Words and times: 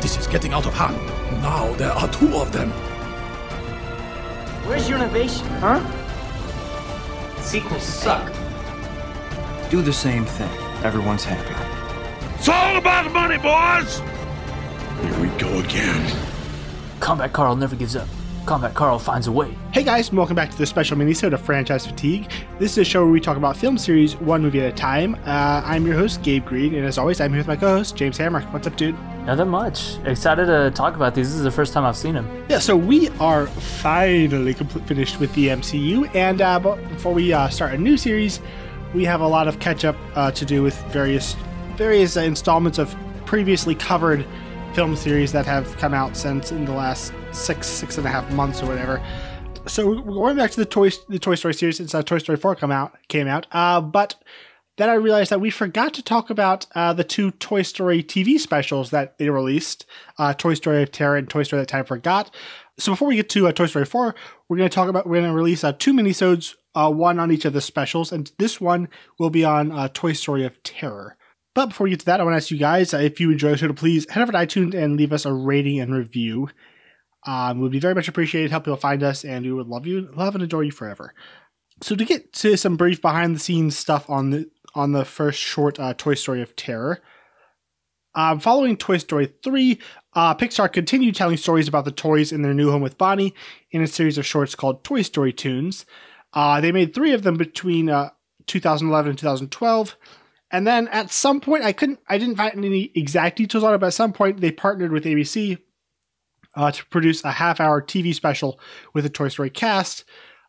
This 0.00 0.16
is 0.16 0.26
getting 0.26 0.54
out 0.54 0.66
of 0.66 0.72
hand. 0.72 0.96
Now 1.42 1.72
there 1.74 1.92
are 1.92 2.08
two 2.08 2.34
of 2.36 2.52
them. 2.52 2.70
Where's 4.66 4.88
your 4.88 4.98
innovation, 4.98 5.46
huh? 5.60 5.80
Sequels 7.42 7.82
suck. 7.82 8.32
Do 9.70 9.82
the 9.82 9.92
same 9.92 10.24
thing. 10.24 10.50
Everyone's 10.84 11.24
happy. 11.24 11.54
It's 12.36 12.48
all 12.48 12.78
about 12.78 13.12
money, 13.12 13.36
boys! 13.36 13.98
Here 15.02 15.20
we 15.20 15.28
go 15.38 15.58
again. 15.58 16.16
Combat 17.00 17.32
Carl 17.34 17.54
never 17.56 17.76
gives 17.76 17.94
up. 17.94 18.08
Combat 18.46 18.72
Carl 18.72 18.98
finds 18.98 19.26
a 19.26 19.32
way. 19.32 19.54
Hey 19.72 19.82
guys, 19.82 20.08
and 20.08 20.16
welcome 20.16 20.34
back 20.34 20.50
to 20.50 20.56
the 20.56 20.64
special 20.64 20.96
minisode 20.96 21.34
of 21.34 21.42
Franchise 21.42 21.86
Fatigue. 21.86 22.30
This 22.58 22.72
is 22.72 22.78
a 22.78 22.84
show 22.84 23.02
where 23.02 23.12
we 23.12 23.20
talk 23.20 23.36
about 23.36 23.54
film 23.56 23.76
series 23.76 24.16
one 24.16 24.40
movie 24.40 24.60
at 24.62 24.72
a 24.72 24.74
time. 24.74 25.14
Uh, 25.26 25.62
I'm 25.64 25.86
your 25.86 25.96
host, 25.96 26.22
Gabe 26.22 26.46
Green, 26.46 26.74
and 26.74 26.86
as 26.86 26.96
always, 26.96 27.20
I'm 27.20 27.32
here 27.32 27.40
with 27.40 27.48
my 27.48 27.56
co-host, 27.56 27.96
James 27.96 28.16
Hammer. 28.16 28.40
What's 28.44 28.66
up, 28.66 28.76
dude? 28.76 28.96
Not 29.26 29.36
that 29.36 29.46
much. 29.46 29.98
Excited 30.06 30.46
to 30.46 30.70
talk 30.74 30.96
about 30.96 31.14
these. 31.14 31.28
This 31.28 31.36
is 31.36 31.44
the 31.44 31.50
first 31.50 31.72
time 31.72 31.84
I've 31.84 31.96
seen 31.96 32.14
them. 32.14 32.44
Yeah, 32.48 32.58
so 32.58 32.76
we 32.76 33.08
are 33.20 33.46
finally 33.46 34.54
complete, 34.54 34.86
finished 34.86 35.20
with 35.20 35.32
the 35.34 35.48
MCU, 35.48 36.12
and 36.14 36.40
uh, 36.40 36.58
before 36.58 37.12
we 37.12 37.32
uh, 37.32 37.48
start 37.48 37.74
a 37.74 37.78
new 37.78 37.96
series, 37.96 38.40
we 38.94 39.04
have 39.04 39.20
a 39.20 39.26
lot 39.28 39.46
of 39.46 39.60
catch 39.60 39.84
up 39.84 39.96
uh, 40.14 40.30
to 40.32 40.44
do 40.44 40.62
with 40.62 40.74
various 40.86 41.36
various 41.76 42.16
uh, 42.16 42.20
installments 42.20 42.78
of 42.78 42.94
previously 43.24 43.74
covered 43.74 44.26
film 44.74 44.96
series 44.96 45.32
that 45.32 45.46
have 45.46 45.76
come 45.76 45.94
out 45.94 46.16
since 46.16 46.50
in 46.50 46.64
the 46.64 46.72
last 46.72 47.12
six 47.32 47.66
six 47.66 47.98
and 47.98 48.06
a 48.06 48.10
half 48.10 48.30
months 48.32 48.62
or 48.62 48.66
whatever. 48.66 49.02
So 49.66 50.00
we're 50.00 50.14
going 50.14 50.36
back 50.36 50.50
to 50.52 50.56
the 50.56 50.66
Toy 50.66 50.90
the 51.08 51.18
Toy 51.18 51.34
Story 51.34 51.54
series 51.54 51.76
since 51.76 51.94
uh, 51.94 52.02
Toy 52.02 52.18
Story 52.18 52.36
Four 52.36 52.56
come 52.56 52.72
out 52.72 52.96
came 53.08 53.28
out, 53.28 53.46
uh, 53.52 53.80
but 53.80 54.16
then 54.76 54.88
I 54.88 54.94
realized 54.94 55.30
that 55.30 55.40
we 55.40 55.50
forgot 55.50 55.94
to 55.94 56.02
talk 56.02 56.30
about 56.30 56.66
uh, 56.74 56.92
the 56.92 57.04
two 57.04 57.32
Toy 57.32 57.62
Story 57.62 58.02
TV 58.02 58.38
specials 58.38 58.90
that 58.90 59.18
they 59.18 59.28
released, 59.28 59.84
uh, 60.18 60.32
Toy 60.32 60.54
Story 60.54 60.82
of 60.82 60.90
Terror 60.90 61.16
and 61.16 61.28
Toy 61.28 61.42
Story 61.42 61.60
That 61.60 61.68
Time 61.68 61.84
Forgot. 61.84 62.34
So 62.78 62.92
before 62.92 63.08
we 63.08 63.16
get 63.16 63.28
to 63.30 63.46
uh, 63.48 63.52
Toy 63.52 63.66
Story 63.66 63.84
4, 63.84 64.14
we're 64.48 64.56
going 64.56 64.68
to 64.68 64.74
talk 64.74 64.88
about, 64.88 65.06
we're 65.06 65.20
going 65.20 65.30
to 65.30 65.36
release 65.36 65.64
uh, 65.64 65.72
two 65.72 65.92
minisodes, 65.92 66.54
uh, 66.74 66.90
one 66.90 67.18
on 67.18 67.30
each 67.30 67.44
of 67.44 67.52
the 67.52 67.60
specials, 67.60 68.12
and 68.12 68.32
this 68.38 68.60
one 68.60 68.88
will 69.18 69.30
be 69.30 69.44
on 69.44 69.70
uh, 69.70 69.88
Toy 69.92 70.12
Story 70.12 70.44
of 70.44 70.62
Terror. 70.62 71.16
But 71.54 71.66
before 71.66 71.84
we 71.84 71.90
get 71.90 72.00
to 72.00 72.06
that, 72.06 72.20
I 72.20 72.24
want 72.24 72.34
to 72.34 72.36
ask 72.38 72.50
you 72.50 72.58
guys 72.58 72.94
if 72.94 73.20
you 73.20 73.30
enjoy 73.30 73.50
the 73.50 73.56
show, 73.58 73.72
please 73.72 74.08
head 74.08 74.22
over 74.22 74.32
to 74.32 74.38
iTunes 74.38 74.74
and 74.74 74.96
leave 74.96 75.12
us 75.12 75.26
a 75.26 75.32
rating 75.32 75.80
and 75.80 75.94
review. 75.94 76.48
Um, 77.26 77.58
it 77.58 77.62
would 77.62 77.72
be 77.72 77.80
very 77.80 77.94
much 77.94 78.08
appreciated, 78.08 78.50
help 78.50 78.64
people 78.64 78.76
find 78.76 79.02
us, 79.02 79.24
and 79.24 79.44
we 79.44 79.52
would 79.52 79.66
love 79.66 79.86
you, 79.86 80.08
love 80.14 80.34
and 80.34 80.42
adore 80.42 80.64
you 80.64 80.70
forever. 80.70 81.12
So 81.82 81.96
to 81.96 82.04
get 82.04 82.32
to 82.34 82.56
some 82.56 82.76
brief 82.76 83.00
behind 83.00 83.34
the 83.34 83.40
scenes 83.40 83.76
stuff 83.76 84.08
on 84.08 84.30
the 84.30 84.50
on 84.74 84.92
the 84.92 85.04
first 85.04 85.38
short 85.38 85.78
uh, 85.78 85.94
Toy 85.94 86.14
Story 86.14 86.42
of 86.42 86.56
Terror. 86.56 87.00
Um, 88.14 88.40
following 88.40 88.76
Toy 88.76 88.98
Story 88.98 89.32
3, 89.42 89.78
uh, 90.14 90.34
Pixar 90.34 90.72
continued 90.72 91.14
telling 91.14 91.36
stories 91.36 91.68
about 91.68 91.84
the 91.84 91.92
toys 91.92 92.32
in 92.32 92.42
their 92.42 92.54
new 92.54 92.70
home 92.70 92.82
with 92.82 92.98
Bonnie 92.98 93.34
in 93.70 93.82
a 93.82 93.86
series 93.86 94.18
of 94.18 94.26
shorts 94.26 94.54
called 94.54 94.82
Toy 94.82 95.02
Story 95.02 95.32
Tunes. 95.32 95.86
Uh, 96.32 96.60
they 96.60 96.72
made 96.72 96.92
three 96.92 97.12
of 97.12 97.22
them 97.22 97.36
between 97.36 97.88
uh, 97.88 98.10
2011 98.46 99.10
and 99.10 99.18
2012. 99.18 99.96
And 100.50 100.66
then 100.66 100.88
at 100.88 101.12
some 101.12 101.40
point, 101.40 101.64
I 101.64 101.72
couldn't, 101.72 102.00
I 102.08 102.18
didn't 102.18 102.36
find 102.36 102.64
any 102.64 102.90
exact 102.94 103.36
details 103.36 103.62
on 103.62 103.74
it, 103.74 103.78
but 103.78 103.88
at 103.88 103.94
some 103.94 104.12
point 104.12 104.40
they 104.40 104.50
partnered 104.50 104.90
with 104.90 105.04
ABC 105.04 105.58
uh, 106.56 106.72
to 106.72 106.86
produce 106.86 107.24
a 107.24 107.30
half-hour 107.30 107.82
TV 107.82 108.12
special 108.12 108.58
with 108.92 109.04
the 109.04 109.10
Toy 109.10 109.28
Story 109.28 109.50
cast. 109.50 110.04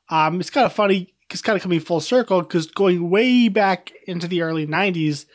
Um, 0.09 0.39
it's 0.39 0.49
kind 0.49 0.66
of 0.66 0.73
funny 0.73 1.14
it's 1.33 1.41
kind 1.41 1.55
of 1.55 1.63
coming 1.63 1.79
full 1.79 1.99
circle 1.99 2.41
because 2.41 2.67
going 2.67 3.09
way 3.09 3.47
back 3.47 3.91
into 4.07 4.27
the 4.27 4.41
early 4.41 4.67
90s, 4.67 5.25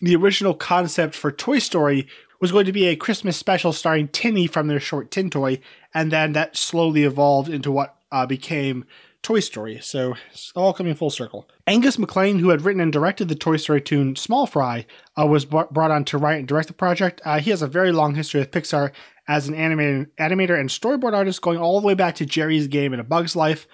the 0.00 0.16
original 0.16 0.54
concept 0.54 1.14
for 1.14 1.32
Toy 1.32 1.58
Story 1.58 2.08
was 2.40 2.52
going 2.52 2.66
to 2.66 2.72
be 2.72 2.86
a 2.86 2.96
Christmas 2.96 3.36
special 3.36 3.72
starring 3.72 4.08
Tinny 4.08 4.46
from 4.46 4.66
their 4.66 4.80
short 4.80 5.10
Tin 5.10 5.30
Toy, 5.30 5.60
and 5.94 6.12
then 6.12 6.32
that 6.32 6.56
slowly 6.56 7.04
evolved 7.04 7.48
into 7.48 7.72
what 7.72 7.96
uh, 8.12 8.26
became 8.26 8.84
Toy 9.22 9.40
Story. 9.40 9.78
So 9.80 10.14
it's 10.30 10.52
all 10.54 10.74
coming 10.74 10.94
full 10.94 11.10
circle. 11.10 11.48
Angus 11.66 11.96
MacLane, 11.96 12.40
who 12.40 12.50
had 12.50 12.62
written 12.62 12.82
and 12.82 12.92
directed 12.92 13.28
the 13.28 13.34
Toy 13.34 13.56
Story 13.56 13.80
tune 13.80 14.16
Small 14.16 14.46
Fry, 14.46 14.84
uh, 15.18 15.26
was 15.26 15.46
b- 15.46 15.62
brought 15.70 15.90
on 15.90 16.04
to 16.06 16.18
write 16.18 16.38
and 16.38 16.46
direct 16.46 16.68
the 16.68 16.74
project. 16.74 17.22
Uh, 17.24 17.40
he 17.40 17.50
has 17.50 17.62
a 17.62 17.66
very 17.66 17.90
long 17.90 18.14
history 18.14 18.40
with 18.40 18.50
Pixar 18.50 18.92
as 19.26 19.48
an 19.48 19.54
animator, 19.54 20.06
animator 20.20 20.60
and 20.60 20.68
storyboard 20.68 21.14
artist, 21.14 21.40
going 21.40 21.58
all 21.58 21.80
the 21.80 21.86
way 21.86 21.94
back 21.94 22.16
to 22.16 22.26
Geri's 22.26 22.66
Game 22.66 22.92
and 22.92 23.00
A 23.00 23.04
Bug's 23.04 23.34
Life. 23.34 23.66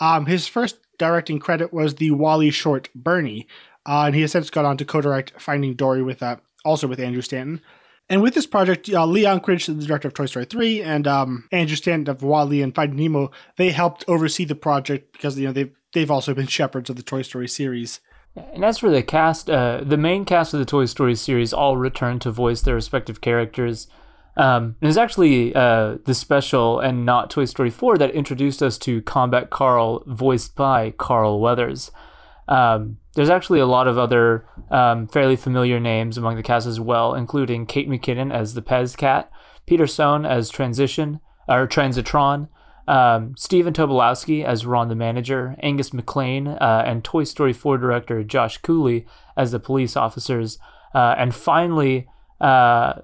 Um, 0.00 0.24
his 0.26 0.46
first 0.46 0.78
directing 0.98 1.38
credit 1.38 1.72
was 1.72 1.96
the 1.96 2.10
WALL-E 2.10 2.50
short 2.50 2.88
BURN-E, 2.94 3.46
uh, 3.86 4.04
and 4.06 4.14
he 4.14 4.22
has 4.22 4.32
since 4.32 4.50
gone 4.50 4.64
on 4.64 4.76
to 4.78 4.84
co-direct 4.84 5.40
Finding 5.40 5.74
Dory 5.74 6.02
with 6.02 6.22
uh, 6.22 6.36
also 6.64 6.86
with 6.86 7.00
Andrew 7.00 7.22
Stanton. 7.22 7.60
And 8.08 8.20
with 8.20 8.34
this 8.34 8.46
project, 8.46 8.88
uh, 8.90 9.06
Lee 9.06 9.24
Unkrich, 9.24 9.66
the 9.66 9.86
director 9.86 10.08
of 10.08 10.14
Toy 10.14 10.26
Story 10.26 10.44
3, 10.44 10.82
and 10.82 11.06
um, 11.06 11.48
Andrew 11.50 11.76
Stanton 11.76 12.10
of 12.10 12.22
WALL-E 12.22 12.60
and 12.60 12.74
Finding 12.74 12.98
Nemo, 12.98 13.30
they 13.56 13.70
helped 13.70 14.04
oversee 14.06 14.44
the 14.44 14.54
project 14.54 15.12
because 15.12 15.38
you 15.38 15.46
know 15.46 15.52
they've 15.52 15.74
they've 15.94 16.10
also 16.10 16.34
been 16.34 16.46
shepherds 16.46 16.90
of 16.90 16.96
the 16.96 17.02
Toy 17.02 17.22
Story 17.22 17.48
series. 17.48 18.00
And 18.36 18.64
as 18.64 18.78
for 18.78 18.90
the 18.90 19.02
cast, 19.02 19.48
uh, 19.48 19.82
the 19.84 19.96
main 19.96 20.24
cast 20.24 20.52
of 20.52 20.60
the 20.60 20.66
Toy 20.66 20.86
Story 20.86 21.14
series 21.14 21.52
all 21.52 21.76
returned 21.76 22.20
to 22.22 22.30
voice 22.30 22.62
their 22.62 22.74
respective 22.74 23.20
characters. 23.20 23.86
Um, 24.36 24.76
it 24.80 24.86
was 24.86 24.98
actually 24.98 25.54
uh, 25.54 25.98
the 26.04 26.14
special 26.14 26.80
and 26.80 27.06
not 27.06 27.30
Toy 27.30 27.44
Story 27.44 27.70
4 27.70 27.98
that 27.98 28.10
introduced 28.10 28.62
us 28.62 28.78
to 28.78 29.02
Combat 29.02 29.50
Carl, 29.50 30.02
voiced 30.06 30.56
by 30.56 30.90
Carl 30.92 31.40
Weathers. 31.40 31.90
Um, 32.48 32.98
there's 33.14 33.30
actually 33.30 33.60
a 33.60 33.66
lot 33.66 33.86
of 33.86 33.96
other 33.96 34.46
um, 34.70 35.06
fairly 35.06 35.36
familiar 35.36 35.78
names 35.78 36.18
among 36.18 36.36
the 36.36 36.42
cast 36.42 36.66
as 36.66 36.80
well, 36.80 37.14
including 37.14 37.66
Kate 37.66 37.88
McKinnon 37.88 38.34
as 38.34 38.54
the 38.54 38.62
Pez 38.62 38.96
Cat, 38.96 39.30
Peter 39.66 39.86
Sohn 39.86 40.26
as 40.26 40.50
Transition 40.50 41.20
or 41.48 41.66
Transitron, 41.68 42.48
um, 42.88 43.34
Stephen 43.36 43.72
Tobolowsky 43.72 44.44
as 44.44 44.66
Ron 44.66 44.88
the 44.88 44.94
Manager, 44.94 45.56
Angus 45.62 45.90
MacLane, 45.90 46.48
uh, 46.60 46.82
and 46.84 47.04
Toy 47.04 47.24
Story 47.24 47.52
4 47.52 47.78
director 47.78 48.22
Josh 48.24 48.58
Cooley 48.58 49.06
as 49.36 49.52
the 49.52 49.60
police 49.60 49.96
officers, 49.96 50.58
uh, 50.92 51.14
and 51.16 51.34
finally. 51.34 52.08
Uh, 52.40 53.00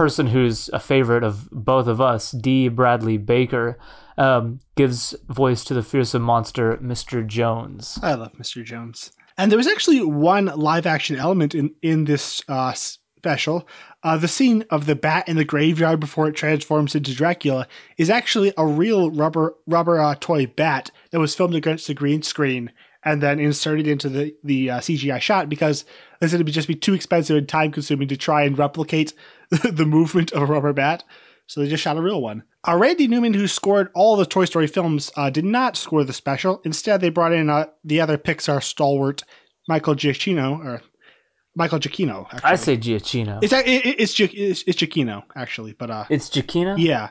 person 0.00 0.28
who's 0.28 0.70
a 0.70 0.80
favorite 0.80 1.22
of 1.22 1.46
both 1.50 1.86
of 1.86 2.00
us, 2.00 2.30
D. 2.30 2.68
Bradley 2.68 3.18
Baker, 3.18 3.78
um, 4.16 4.58
gives 4.74 5.14
voice 5.28 5.62
to 5.64 5.74
the 5.74 5.82
fearsome 5.82 6.22
monster, 6.22 6.78
Mr. 6.78 7.26
Jones. 7.26 7.98
I 8.02 8.14
love 8.14 8.32
Mr. 8.32 8.64
Jones. 8.64 9.12
And 9.36 9.52
there 9.52 9.58
was 9.58 9.66
actually 9.66 10.02
one 10.02 10.46
live 10.46 10.86
action 10.86 11.16
element 11.16 11.54
in, 11.54 11.74
in 11.82 12.06
this 12.06 12.40
uh, 12.48 12.72
special. 12.72 13.68
Uh, 14.02 14.16
the 14.16 14.26
scene 14.26 14.64
of 14.70 14.86
the 14.86 14.96
bat 14.96 15.28
in 15.28 15.36
the 15.36 15.44
graveyard 15.44 16.00
before 16.00 16.28
it 16.28 16.34
transforms 16.34 16.94
into 16.94 17.14
Dracula 17.14 17.68
is 17.98 18.08
actually 18.08 18.54
a 18.56 18.66
real 18.66 19.10
rubber 19.10 19.54
rubber 19.66 20.00
uh, 20.00 20.14
toy 20.18 20.46
bat 20.46 20.90
that 21.10 21.20
was 21.20 21.34
filmed 21.34 21.54
against 21.54 21.86
the 21.86 21.92
green 21.92 22.22
screen 22.22 22.72
and 23.02 23.22
then 23.22 23.40
inserted 23.40 23.86
into 23.86 24.08
the 24.08 24.34
the 24.44 24.70
uh, 24.70 24.78
CGI 24.80 25.20
shot 25.20 25.48
because 25.48 25.84
this 26.20 26.32
would 26.32 26.46
just 26.46 26.68
be 26.68 26.74
too 26.74 26.94
expensive 26.94 27.36
and 27.36 27.48
time 27.48 27.72
consuming 27.72 28.08
to 28.08 28.16
try 28.16 28.42
and 28.42 28.58
replicate 28.58 29.14
the 29.50 29.86
movement 29.86 30.32
of 30.32 30.42
a 30.42 30.46
rubber 30.46 30.72
bat. 30.72 31.04
So 31.46 31.60
they 31.60 31.68
just 31.68 31.82
shot 31.82 31.96
a 31.96 32.02
real 32.02 32.22
one. 32.22 32.44
Uh, 32.66 32.76
Randy 32.76 33.08
Newman, 33.08 33.34
who 33.34 33.48
scored 33.48 33.90
all 33.94 34.16
the 34.16 34.26
Toy 34.26 34.44
Story 34.44 34.68
films, 34.68 35.10
uh, 35.16 35.30
did 35.30 35.44
not 35.44 35.76
score 35.76 36.04
the 36.04 36.12
special. 36.12 36.60
Instead, 36.64 37.00
they 37.00 37.08
brought 37.08 37.32
in 37.32 37.50
uh, 37.50 37.66
the 37.82 38.00
other 38.00 38.18
Pixar 38.18 38.62
stalwart, 38.62 39.24
Michael 39.66 39.96
Giacchino, 39.96 40.64
or 40.64 40.82
Michael 41.56 41.80
Giacchino. 41.80 42.26
Actually. 42.32 42.50
I 42.50 42.54
say 42.54 42.76
Giacchino. 42.76 43.42
It's 43.42 43.52
it, 43.52 43.64
it's, 43.66 44.20
it's 44.20 44.62
it's 44.64 44.80
Giacchino 44.80 45.24
actually, 45.34 45.72
but 45.72 45.90
uh, 45.90 46.04
it's 46.08 46.28
Giacchino. 46.28 46.76
Yeah, 46.78 47.10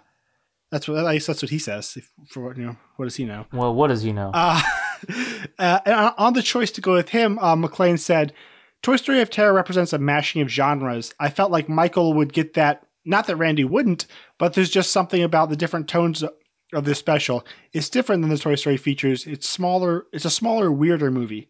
that's 0.72 0.88
what 0.88 1.00
at 1.00 1.06
least 1.06 1.28
that's 1.28 1.42
what 1.42 1.52
he 1.52 1.60
says. 1.60 1.96
If, 1.98 2.10
for 2.30 2.56
you 2.56 2.66
know, 2.66 2.78
what 2.96 3.06
does 3.06 3.16
he 3.16 3.26
know? 3.26 3.46
Well, 3.52 3.74
what 3.74 3.88
does 3.88 4.04
he 4.04 4.14
know? 4.14 4.32
Uh, 4.34 4.62
uh, 5.60 5.80
and 5.86 6.14
on 6.18 6.34
the 6.34 6.42
choice 6.42 6.72
to 6.72 6.82
go 6.82 6.94
with 6.94 7.10
him, 7.10 7.40
uh, 7.40 7.56
MacLane 7.56 8.00
said, 8.00 8.34
Toy 8.82 8.96
Story 8.96 9.22
of 9.22 9.30
Terror 9.30 9.54
represents 9.54 9.94
a 9.94 10.00
mashing 10.00 10.42
of 10.42 10.50
genres. 10.50 11.14
I 11.20 11.30
felt 11.30 11.52
like 11.52 11.68
Michael 11.68 12.14
would 12.14 12.34
get 12.34 12.54
that, 12.54 12.86
not 13.06 13.28
that 13.28 13.36
Randy 13.36 13.66
wouldn't, 13.66 14.06
but 14.38 14.54
there's 14.54 14.70
just 14.70 14.92
something 14.92 15.22
about 15.22 15.50
the 15.50 15.58
different 15.58 15.88
tones 15.88 16.24
of 16.24 16.86
this 16.86 17.00
special. 17.00 17.46
It's 17.74 17.90
different 17.90 18.22
than 18.22 18.30
the 18.30 18.38
Toy 18.38 18.56
Story 18.56 18.78
features. 18.78 19.28
It's 19.28 19.50
smaller, 19.50 20.06
it's 20.14 20.26
a 20.26 20.30
smaller, 20.30 20.72
weirder 20.72 21.12
movie. 21.12 21.50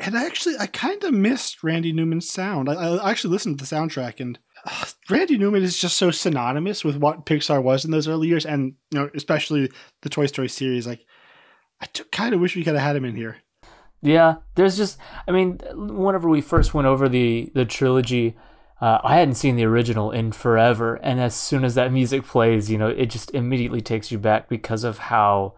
And 0.00 0.16
I 0.16 0.24
actually, 0.24 0.56
I 0.58 0.66
kind 0.66 1.02
of 1.04 1.12
missed 1.12 1.62
Randy 1.62 1.92
Newman's 1.92 2.28
sound. 2.28 2.68
I, 2.68 2.74
I, 2.74 3.10
actually 3.10 3.32
listened 3.32 3.58
to 3.58 3.64
the 3.64 3.76
soundtrack 3.76 4.20
and 4.20 4.38
Randy 5.10 5.38
Newman 5.38 5.62
is 5.62 5.78
just 5.78 5.96
so 5.96 6.10
synonymous 6.10 6.84
with 6.84 6.96
what 6.96 7.26
Pixar 7.26 7.62
was 7.62 7.84
in 7.84 7.90
those 7.90 8.08
early 8.08 8.28
years, 8.28 8.46
and 8.46 8.74
you 8.90 8.98
know, 8.98 9.10
especially 9.14 9.70
the 10.02 10.08
Toy 10.08 10.26
Story 10.26 10.48
series. 10.48 10.86
Like, 10.86 11.04
I 11.80 11.86
kind 12.10 12.34
of 12.34 12.40
wish 12.40 12.56
we 12.56 12.64
could 12.64 12.74
have 12.74 12.82
had 12.82 12.96
him 12.96 13.04
in 13.04 13.16
here. 13.16 13.38
Yeah, 14.02 14.36
there's 14.54 14.76
just 14.76 14.98
I 15.26 15.32
mean, 15.32 15.60
whenever 15.74 16.28
we 16.28 16.40
first 16.40 16.74
went 16.74 16.86
over 16.86 17.08
the 17.08 17.50
the 17.54 17.64
trilogy, 17.64 18.36
uh, 18.80 18.98
I 19.02 19.16
hadn't 19.16 19.34
seen 19.34 19.56
the 19.56 19.64
original 19.64 20.10
in 20.10 20.32
forever, 20.32 20.96
and 20.96 21.20
as 21.20 21.34
soon 21.34 21.64
as 21.64 21.74
that 21.74 21.92
music 21.92 22.24
plays, 22.24 22.70
you 22.70 22.78
know, 22.78 22.88
it 22.88 23.06
just 23.06 23.30
immediately 23.32 23.80
takes 23.80 24.12
you 24.12 24.18
back 24.18 24.48
because 24.48 24.84
of 24.84 24.98
how 24.98 25.54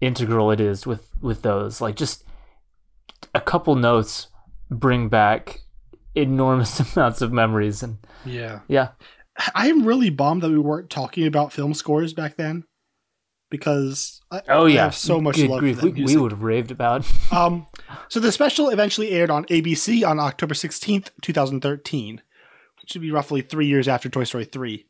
integral 0.00 0.50
it 0.50 0.60
is 0.60 0.86
with 0.86 1.10
with 1.20 1.42
those. 1.42 1.80
Like 1.80 1.96
just 1.96 2.24
a 3.34 3.40
couple 3.40 3.74
notes 3.76 4.28
bring 4.70 5.08
back 5.08 5.60
enormous 6.14 6.80
amounts 6.96 7.22
of 7.22 7.32
memories, 7.32 7.82
and 7.82 7.98
yeah, 8.24 8.60
yeah. 8.68 8.88
I 9.54 9.68
am 9.68 9.86
really 9.86 10.10
bummed 10.10 10.42
that 10.42 10.50
we 10.50 10.58
weren't 10.58 10.90
talking 10.90 11.26
about 11.26 11.52
film 11.52 11.72
scores 11.72 12.12
back 12.12 12.36
then, 12.36 12.64
because 13.50 14.20
I, 14.30 14.42
Oh 14.48 14.66
I 14.66 14.70
yeah, 14.70 14.84
have 14.84 14.94
so 14.94 15.20
much 15.20 15.36
Good 15.36 15.50
love 15.50 15.60
grief. 15.60 15.80
for 15.80 15.86
that 15.86 15.94
We, 15.94 16.04
we 16.04 16.16
would 16.16 16.32
have 16.32 16.42
raved 16.42 16.70
about. 16.70 17.06
Um, 17.32 17.66
so 18.08 18.18
the 18.18 18.32
special 18.32 18.70
eventually 18.70 19.10
aired 19.10 19.30
on 19.30 19.44
ABC 19.46 20.06
on 20.06 20.18
October 20.18 20.54
16th, 20.54 21.10
2013, 21.22 22.22
which 22.82 22.94
would 22.94 23.02
be 23.02 23.12
roughly 23.12 23.40
three 23.40 23.66
years 23.66 23.86
after 23.86 24.08
Toy 24.08 24.24
Story 24.24 24.44
3. 24.44 24.84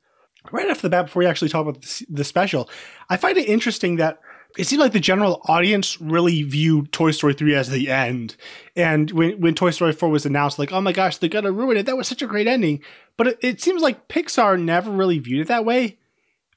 Right 0.51 0.71
off 0.71 0.81
the 0.81 0.89
bat, 0.89 1.07
before 1.07 1.21
we 1.21 1.27
actually 1.27 1.51
talk 1.51 1.67
about 1.67 1.83
the, 1.83 2.07
the 2.09 2.25
special, 2.25 2.71
I 3.11 3.19
find 3.19 3.37
it 3.37 3.47
interesting 3.47 3.97
that 3.97 4.21
it 4.57 4.67
seemed 4.67 4.81
like 4.81 4.93
the 4.93 5.01
general 5.01 5.43
audience 5.45 6.01
really 6.01 6.43
viewed 6.43 6.93
Toy 6.93 7.11
Story 7.11 7.35
3 7.35 7.55
as 7.55 7.69
the 7.69 7.91
end. 7.91 8.37
And 8.75 9.11
when, 9.11 9.41
when 9.41 9.55
Toy 9.55 9.71
Story 9.71 9.93
4 9.93 10.09
was 10.09 10.27
announced, 10.27 10.59
like, 10.59 10.73
oh 10.73 10.81
my 10.81 10.93
gosh, 10.93 11.19
they're 11.19 11.29
going 11.29 11.45
to 11.45 11.53
ruin 11.53 11.77
it. 11.77 11.87
That 11.87 11.97
was 11.97 12.09
such 12.09 12.23
a 12.23 12.27
great 12.27 12.47
ending. 12.47 12.81
But 13.17 13.27
it, 13.29 13.39
it 13.43 13.61
seems 13.61 13.83
like 13.83 14.09
Pixar 14.09 14.61
never 14.61 14.91
really 14.91 15.19
viewed 15.19 15.43
it 15.43 15.49
that 15.49 15.65
way. 15.65 15.99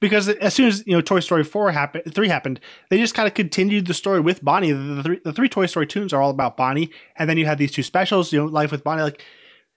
Because 0.04 0.28
as 0.28 0.54
soon 0.54 0.68
as 0.68 0.86
you 0.86 0.92
know 0.92 1.00
Toy 1.00 1.22
Story 1.22 1.46
four 1.46 1.72
happened, 1.72 2.14
three 2.14 2.28
happened, 2.28 2.60
they 2.90 2.98
just 2.98 3.14
kind 3.16 3.26
of 3.26 3.36
continued 3.36 3.88
the 3.88 3.94
story 3.94 4.20
with 4.20 4.44
Bonnie. 4.44 4.74
The, 4.74 5.02
three, 5.02 5.22
the 5.24 5.32
three 5.32 5.48
Toy 5.48 5.66
Story 5.66 5.88
tunes 5.88 6.12
are 6.12 6.22
all 6.22 6.30
about 6.30 6.58
Bonnie, 6.58 6.92
and 7.16 7.30
then 7.30 7.38
you 7.38 7.46
had 7.46 7.58
these 7.58 7.72
two 7.72 7.84
specials, 7.84 8.34
you 8.34 8.40
know, 8.40 8.46
Life 8.46 8.70
with 8.70 8.84
Bonnie. 8.84 9.02
Like 9.02 9.24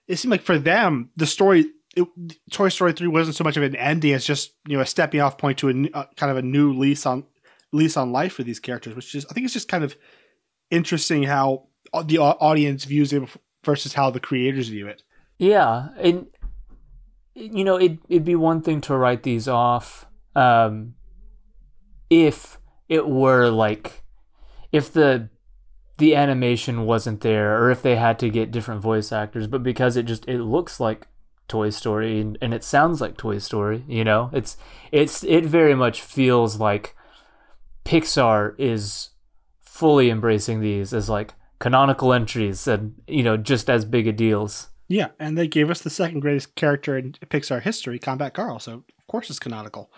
it 0.05 0.17
seemed 0.17 0.33
like 0.33 0.41
for 0.41 0.59
them, 0.59 1.11
the 1.15 1.25
story, 1.25 1.67
it, 1.95 2.05
Toy 2.51 2.67
Story 2.67 2.91
three 2.91 3.07
wasn't 3.07 3.37
so 3.37 3.45
much 3.45 3.55
of 3.55 3.63
an 3.63 3.77
ending; 3.77 4.11
it's 4.11 4.25
just 4.25 4.51
you 4.67 4.75
know 4.75 4.83
a 4.83 4.85
stepping 4.85 5.21
off 5.21 5.37
point 5.37 5.59
to 5.59 5.69
a 5.69 5.97
uh, 5.97 6.07
kind 6.17 6.29
of 6.29 6.35
a 6.35 6.41
new 6.41 6.73
lease 6.73 7.05
on 7.05 7.23
lease 7.71 7.95
on 7.95 8.11
life 8.11 8.33
for 8.33 8.43
these 8.43 8.59
characters. 8.59 8.97
Which 8.97 9.15
is, 9.15 9.25
I 9.27 9.33
think, 9.33 9.45
it's 9.45 9.53
just 9.53 9.69
kind 9.69 9.85
of 9.85 9.95
interesting 10.69 11.23
how 11.23 11.67
the 12.03 12.17
audience 12.17 12.83
views 12.83 13.13
it 13.13 13.23
versus 13.63 13.93
how 13.93 14.09
the 14.09 14.19
creators 14.19 14.67
view 14.67 14.87
it. 14.87 15.03
Yeah, 15.37 15.87
and 15.97 16.27
you 17.33 17.63
know, 17.63 17.77
it 17.77 17.97
it'd 18.09 18.25
be 18.25 18.35
one 18.35 18.61
thing 18.61 18.81
to 18.81 18.97
write 18.97 19.23
these 19.23 19.47
off 19.47 20.06
um, 20.37 20.93
if 22.09 22.59
it 22.87 23.07
were 23.09 23.49
like 23.49 24.03
if 24.71 24.93
the 24.93 25.29
the 25.97 26.15
animation 26.15 26.85
wasn't 26.85 27.21
there 27.21 27.59
or 27.59 27.71
if 27.71 27.81
they 27.81 27.95
had 27.95 28.19
to 28.19 28.29
get 28.29 28.51
different 28.51 28.81
voice 28.81 29.11
actors, 29.11 29.47
but 29.47 29.63
because 29.63 29.97
it 29.97 30.03
just 30.03 30.27
it 30.27 30.41
looks 30.41 30.79
like 30.79 31.07
Toy 31.47 31.71
Story 31.71 32.19
and, 32.19 32.37
and 32.39 32.53
it 32.53 32.63
sounds 32.63 33.01
like 33.01 33.17
Toy 33.17 33.39
Story, 33.39 33.83
you 33.87 34.03
know, 34.03 34.29
it's 34.31 34.57
it's 34.91 35.23
it 35.23 35.43
very 35.45 35.73
much 35.73 36.01
feels 36.01 36.59
like 36.59 36.95
Pixar 37.83 38.53
is 38.59 39.09
fully 39.61 40.11
embracing 40.11 40.61
these 40.61 40.93
as 40.93 41.09
like 41.09 41.33
canonical 41.59 42.13
entries 42.13 42.67
and 42.67 42.93
you 43.07 43.23
know 43.23 43.37
just 43.37 43.71
as 43.71 43.85
big 43.85 44.07
a 44.07 44.13
deals. 44.13 44.67
Yeah, 44.87 45.09
and 45.19 45.35
they 45.35 45.47
gave 45.47 45.71
us 45.71 45.81
the 45.81 45.89
second 45.89 46.19
greatest 46.19 46.53
character 46.55 46.95
in 46.95 47.13
Pixar 47.13 47.63
history, 47.63 47.97
Combat 47.97 48.35
Carl. 48.35 48.59
So 48.59 48.73
of 48.73 49.07
course 49.07 49.31
it's 49.31 49.39
canonical. 49.39 49.89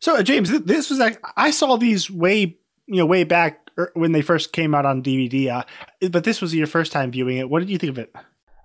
So 0.00 0.16
uh, 0.16 0.22
James, 0.22 0.50
th- 0.50 0.64
this 0.64 0.90
was 0.90 0.98
like 0.98 1.22
I 1.36 1.50
saw 1.50 1.76
these 1.76 2.10
way 2.10 2.58
you 2.86 2.96
know 2.96 3.06
way 3.06 3.24
back 3.24 3.70
er, 3.78 3.90
when 3.94 4.12
they 4.12 4.22
first 4.22 4.52
came 4.52 4.74
out 4.74 4.86
on 4.86 5.02
DVD. 5.02 5.48
Uh, 5.48 6.08
but 6.10 6.24
this 6.24 6.40
was 6.40 6.54
your 6.54 6.66
first 6.66 6.92
time 6.92 7.10
viewing 7.10 7.38
it. 7.38 7.48
What 7.50 7.60
did 7.60 7.70
you 7.70 7.78
think 7.78 7.90
of 7.90 7.98
it? 7.98 8.14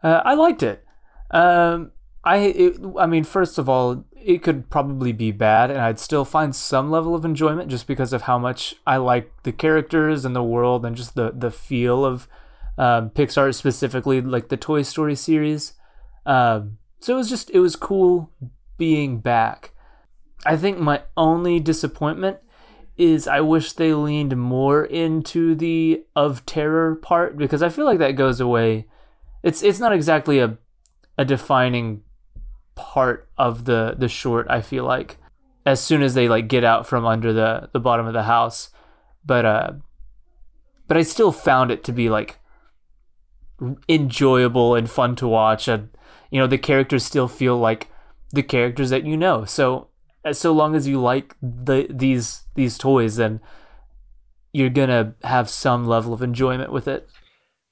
Uh, 0.03 0.21
I 0.23 0.33
liked 0.33 0.63
it. 0.63 0.83
Um, 1.31 1.91
I 2.23 2.37
it, 2.37 2.79
I 2.99 3.05
mean, 3.07 3.23
first 3.23 3.57
of 3.57 3.67
all, 3.67 4.05
it 4.13 4.43
could 4.43 4.69
probably 4.69 5.11
be 5.11 5.31
bad, 5.31 5.71
and 5.71 5.79
I'd 5.79 5.99
still 5.99 6.25
find 6.25 6.55
some 6.55 6.91
level 6.91 7.15
of 7.15 7.25
enjoyment 7.25 7.69
just 7.69 7.87
because 7.87 8.13
of 8.13 8.23
how 8.23 8.37
much 8.37 8.75
I 8.85 8.97
like 8.97 9.31
the 9.43 9.51
characters 9.51 10.25
and 10.25 10.35
the 10.35 10.43
world 10.43 10.85
and 10.85 10.95
just 10.95 11.15
the 11.15 11.31
the 11.35 11.51
feel 11.51 12.05
of 12.05 12.27
um, 12.77 13.09
Pixar, 13.09 13.53
specifically 13.55 14.21
like 14.21 14.49
the 14.49 14.57
Toy 14.57 14.83
Story 14.83 15.15
series. 15.15 15.73
Um, 16.25 16.77
so 16.99 17.15
it 17.15 17.17
was 17.17 17.29
just 17.29 17.49
it 17.49 17.59
was 17.59 17.75
cool 17.75 18.31
being 18.77 19.19
back. 19.19 19.70
I 20.45 20.57
think 20.57 20.79
my 20.79 21.03
only 21.15 21.59
disappointment 21.59 22.37
is 22.97 23.27
I 23.27 23.41
wish 23.41 23.73
they 23.73 23.93
leaned 23.93 24.37
more 24.37 24.83
into 24.83 25.55
the 25.55 26.03
of 26.15 26.45
terror 26.45 26.95
part 26.95 27.37
because 27.37 27.63
I 27.63 27.69
feel 27.69 27.85
like 27.85 27.99
that 27.99 28.11
goes 28.11 28.39
away. 28.39 28.87
It's 29.43 29.63
it's 29.63 29.79
not 29.79 29.93
exactly 29.93 30.39
a 30.39 30.57
a 31.17 31.25
defining 31.25 32.01
part 32.75 33.29
of 33.37 33.65
the 33.65 33.95
the 33.97 34.07
short. 34.07 34.47
I 34.49 34.61
feel 34.61 34.83
like 34.83 35.17
as 35.65 35.81
soon 35.81 36.01
as 36.01 36.13
they 36.13 36.27
like 36.27 36.47
get 36.47 36.63
out 36.63 36.87
from 36.87 37.05
under 37.05 37.33
the 37.33 37.69
the 37.71 37.79
bottom 37.79 38.07
of 38.07 38.13
the 38.13 38.23
house, 38.23 38.69
but 39.25 39.45
uh, 39.45 39.71
but 40.87 40.97
I 40.97 41.03
still 41.03 41.31
found 41.31 41.71
it 41.71 41.83
to 41.85 41.91
be 41.91 42.09
like 42.09 42.39
enjoyable 43.87 44.75
and 44.75 44.89
fun 44.89 45.15
to 45.17 45.27
watch, 45.27 45.67
and 45.67 45.89
you 46.29 46.39
know 46.39 46.47
the 46.47 46.57
characters 46.57 47.05
still 47.05 47.27
feel 47.27 47.57
like 47.57 47.89
the 48.31 48.43
characters 48.43 48.89
that 48.89 49.05
you 49.05 49.15
know. 49.15 49.45
So 49.45 49.87
so 50.31 50.51
long 50.51 50.75
as 50.75 50.87
you 50.87 50.99
like 50.99 51.35
the 51.41 51.87
these 51.89 52.43
these 52.55 52.77
toys, 52.77 53.15
then 53.15 53.41
you're 54.53 54.69
gonna 54.69 55.15
have 55.23 55.49
some 55.49 55.85
level 55.85 56.13
of 56.13 56.21
enjoyment 56.21 56.71
with 56.71 56.87
it. 56.87 57.09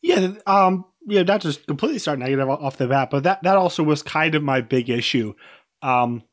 Yeah, 0.01 0.33
um, 0.47 0.85
yeah, 1.05 1.23
not 1.23 1.41
just 1.41 1.67
completely 1.67 1.99
start 1.99 2.19
negative 2.19 2.49
off 2.49 2.77
the 2.77 2.87
bat, 2.87 3.09
but 3.11 3.23
that 3.23 3.43
that 3.43 3.57
also 3.57 3.83
was 3.83 4.01
kind 4.01 4.35
of 4.35 4.43
my 4.43 4.61
big 4.61 4.89
issue. 4.89 5.33
Um, 5.81 6.23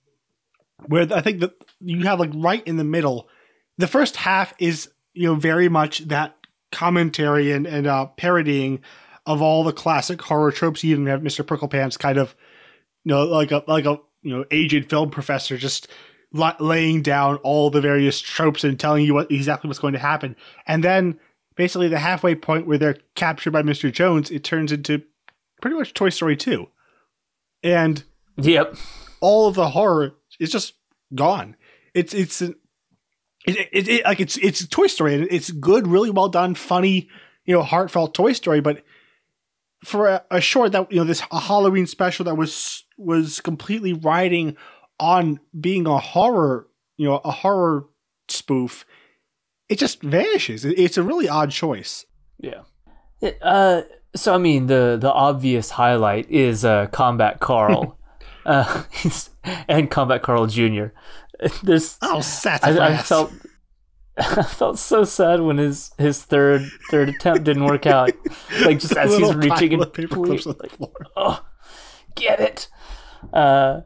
where 0.86 1.06
I 1.12 1.20
think 1.20 1.40
that 1.40 1.54
you 1.80 2.02
have 2.04 2.20
like 2.20 2.32
right 2.34 2.66
in 2.66 2.76
the 2.76 2.84
middle, 2.84 3.28
the 3.78 3.86
first 3.86 4.16
half 4.16 4.54
is 4.58 4.90
you 5.14 5.28
know 5.28 5.34
very 5.34 5.68
much 5.68 6.00
that 6.08 6.36
commentary 6.72 7.52
and 7.52 7.66
and 7.66 7.86
uh, 7.86 8.06
parodying 8.06 8.80
of 9.24 9.42
all 9.42 9.64
the 9.64 9.72
classic 9.72 10.22
horror 10.22 10.52
tropes. 10.52 10.84
You 10.84 10.92
even 10.92 11.06
have 11.06 11.20
Mr. 11.20 11.44
Pricklepants 11.44 11.98
kind 11.98 12.18
of 12.18 12.34
you 13.04 13.10
know 13.10 13.24
like 13.24 13.50
a 13.50 13.64
like 13.66 13.86
a 13.86 13.98
you 14.26 14.36
know 14.36 14.44
aged 14.50 14.90
film 14.90 15.10
professor 15.10 15.56
just 15.56 15.88
la- 16.32 16.56
laying 16.60 17.02
down 17.02 17.36
all 17.36 17.70
the 17.70 17.80
various 17.80 18.20
tropes 18.20 18.64
and 18.64 18.78
telling 18.78 19.04
you 19.04 19.14
what 19.14 19.30
exactly 19.30 19.68
what's 19.68 19.78
going 19.78 19.92
to 19.92 19.98
happen, 19.98 20.34
and 20.66 20.82
then 20.82 21.18
basically 21.56 21.88
the 21.88 21.98
halfway 21.98 22.34
point 22.34 22.66
where 22.66 22.78
they're 22.78 22.98
captured 23.14 23.50
by 23.52 23.62
Mr. 23.62 23.90
Jones, 23.90 24.30
it 24.30 24.44
turns 24.44 24.72
into 24.72 25.02
pretty 25.62 25.76
much 25.76 25.94
Toy 25.94 26.10
Story 26.10 26.36
2. 26.36 26.66
And 27.62 28.04
Yep. 28.36 28.76
all 29.20 29.48
of 29.48 29.54
the 29.54 29.70
horror 29.70 30.14
is 30.38 30.50
just 30.50 30.74
gone. 31.14 31.56
It's 31.94 32.12
it's 32.12 32.42
an, 32.42 32.56
it, 33.46 33.68
it, 33.72 33.88
it 33.88 34.04
like 34.04 34.20
it's 34.20 34.36
it's 34.38 34.66
Toy 34.66 34.86
Story 34.88 35.14
and 35.14 35.26
it's 35.30 35.50
good, 35.50 35.86
really 35.86 36.10
well 36.10 36.28
done, 36.28 36.54
funny, 36.54 37.08
you 37.44 37.54
know, 37.54 37.62
heartfelt 37.62 38.12
Toy 38.14 38.32
Story, 38.34 38.60
but 38.60 38.82
for 39.84 40.08
a, 40.08 40.24
a 40.30 40.40
short 40.40 40.72
that 40.72 40.90
you 40.92 40.98
know 40.98 41.04
this 41.04 41.22
a 41.30 41.40
Halloween 41.40 41.86
special 41.86 42.24
that 42.24 42.34
was 42.36 42.84
was 42.96 43.40
completely 43.40 43.92
riding 43.92 44.56
on 44.98 45.40
being 45.58 45.86
a 45.86 45.98
horror, 45.98 46.68
you 46.96 47.06
know, 47.06 47.20
a 47.24 47.30
horror 47.30 47.86
spoof, 48.28 48.84
it 49.68 49.78
just 49.78 50.02
vanishes. 50.02 50.64
It's 50.64 50.96
a 50.96 51.02
really 51.02 51.28
odd 51.28 51.50
choice. 51.50 52.06
Yeah. 52.38 52.62
It, 53.20 53.38
uh, 53.42 53.82
so 54.14 54.34
I 54.34 54.38
mean, 54.38 54.66
the 54.66 54.96
the 55.00 55.12
obvious 55.12 55.70
highlight 55.70 56.30
is 56.30 56.64
uh, 56.64 56.86
Combat 56.86 57.40
Carl, 57.40 57.98
uh, 58.46 58.84
and 59.68 59.90
Combat 59.90 60.22
Carl 60.22 60.46
Jr. 60.46 60.86
This 61.62 61.98
Oh, 62.00 62.20
sassafras. 62.22 62.78
I, 62.78 62.94
I 62.94 62.96
felt 62.96 63.30
I 64.16 64.42
felt 64.42 64.78
so 64.78 65.04
sad 65.04 65.40
when 65.42 65.58
his 65.58 65.90
his 65.98 66.22
third 66.22 66.62
third 66.90 67.10
attempt 67.10 67.44
didn't 67.44 67.64
work 67.64 67.84
out. 67.84 68.12
Like 68.62 68.78
just 68.78 68.96
as 68.96 69.14
he's 69.14 69.34
reaching 69.34 69.70
pile 69.70 69.72
and 69.74 69.82
of 69.82 69.92
paper 69.92 70.14
clips 70.16 70.46
on 70.46 70.56
the 70.58 70.68
floor. 70.68 70.92
oh, 71.16 71.44
get 72.14 72.40
it. 72.40 72.68
Uh, 73.32 73.82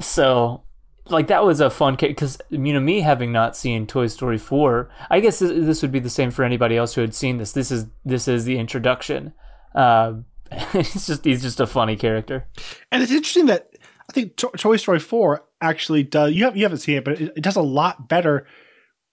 so 0.00 0.62
like 1.10 1.28
that 1.28 1.44
was 1.44 1.60
a 1.60 1.70
fun 1.70 1.96
case 1.96 2.10
because 2.10 2.38
you 2.50 2.72
know 2.72 2.80
me 2.80 3.00
having 3.00 3.32
not 3.32 3.56
seen 3.56 3.86
Toy 3.86 4.06
Story 4.06 4.38
four, 4.38 4.90
I 5.10 5.20
guess 5.20 5.38
this, 5.38 5.50
this 5.50 5.82
would 5.82 5.92
be 5.92 5.98
the 5.98 6.10
same 6.10 6.30
for 6.30 6.44
anybody 6.44 6.76
else 6.76 6.94
who 6.94 7.00
had 7.00 7.14
seen 7.14 7.38
this. 7.38 7.52
This 7.52 7.70
is 7.70 7.86
this 8.04 8.28
is 8.28 8.44
the 8.44 8.58
introduction. 8.58 9.32
Uh, 9.74 10.14
he's 10.72 11.06
just 11.06 11.24
he's 11.24 11.42
just 11.42 11.60
a 11.60 11.66
funny 11.66 11.96
character. 11.96 12.46
And 12.90 13.02
it's 13.02 13.12
interesting 13.12 13.46
that 13.46 13.70
I 14.08 14.12
think 14.12 14.36
to- 14.36 14.50
Toy 14.56 14.76
Story 14.76 14.98
4 14.98 15.44
actually 15.60 16.02
does. 16.02 16.32
You 16.32 16.44
have 16.44 16.56
you 16.56 16.64
haven't 16.64 16.78
seen 16.78 16.98
it, 16.98 17.04
but 17.04 17.20
it, 17.20 17.32
it 17.36 17.42
does 17.42 17.56
a 17.56 17.62
lot 17.62 18.08
better. 18.08 18.46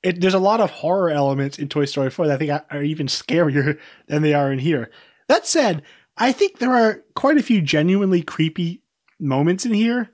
It, 0.04 0.22
there's 0.22 0.34
a 0.34 0.40
lot 0.40 0.62
of 0.62 0.72
horror 0.72 1.10
elements 1.10 1.58
in 1.58 1.70
Toy 1.70 1.86
Story 1.86 2.10
4 2.10 2.28
that 2.28 2.36
I 2.36 2.38
think 2.38 2.64
are 2.72 2.84
even 2.84 3.08
scarier 3.08 3.80
than 4.08 4.22
they 4.22 4.34
are 4.34 4.52
in 4.52 4.60
here. 4.60 4.92
That 5.28 5.46
said, 5.46 5.84
I 6.18 6.32
think 6.32 6.60
there 6.60 6.74
are 6.74 7.04
quite 7.16 7.38
a 7.38 7.44
few 7.44 7.62
genuinely 7.62 8.22
creepy 8.22 8.82
moments 9.20 9.66
in 9.66 9.74
here. 9.74 10.10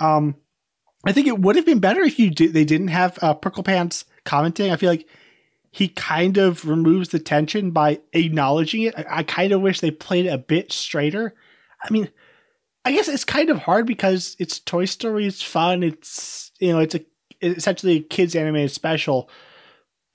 Um, 0.00 0.36
I 1.06 1.12
think 1.12 1.26
it 1.26 1.38
would 1.38 1.56
have 1.56 1.66
been 1.66 1.80
better 1.80 2.02
if 2.02 2.18
you 2.18 2.30
did, 2.30 2.52
they 2.52 2.64
didn't 2.64 2.88
have 2.88 3.18
uh, 3.22 3.34
Pricklepants 3.34 4.04
commenting. 4.24 4.70
I 4.70 4.76
feel 4.76 4.90
like 4.90 5.08
he 5.70 5.88
kind 5.88 6.36
of 6.36 6.66
removes 6.66 7.08
the 7.08 7.18
tension 7.18 7.70
by 7.70 8.00
acknowledging 8.12 8.82
it. 8.82 8.94
I, 8.96 9.04
I 9.08 9.22
kind 9.22 9.52
of 9.52 9.60
wish 9.60 9.80
they 9.80 9.90
played 9.90 10.26
a 10.26 10.38
bit 10.38 10.70
straighter. 10.70 11.34
I 11.82 11.90
mean, 11.90 12.08
I 12.84 12.92
guess 12.92 13.08
it's 13.08 13.24
kind 13.24 13.50
of 13.50 13.58
hard 13.58 13.86
because 13.86 14.36
it's 14.38 14.60
Toy 14.60 14.84
Story. 14.84 15.26
It's 15.26 15.42
fun. 15.42 15.82
It's 15.82 16.52
you 16.60 16.72
know, 16.72 16.78
it's 16.78 16.94
a 16.94 17.04
it's 17.40 17.58
essentially 17.58 17.96
a 17.96 18.00
kids 18.00 18.36
animated 18.36 18.70
special. 18.70 19.30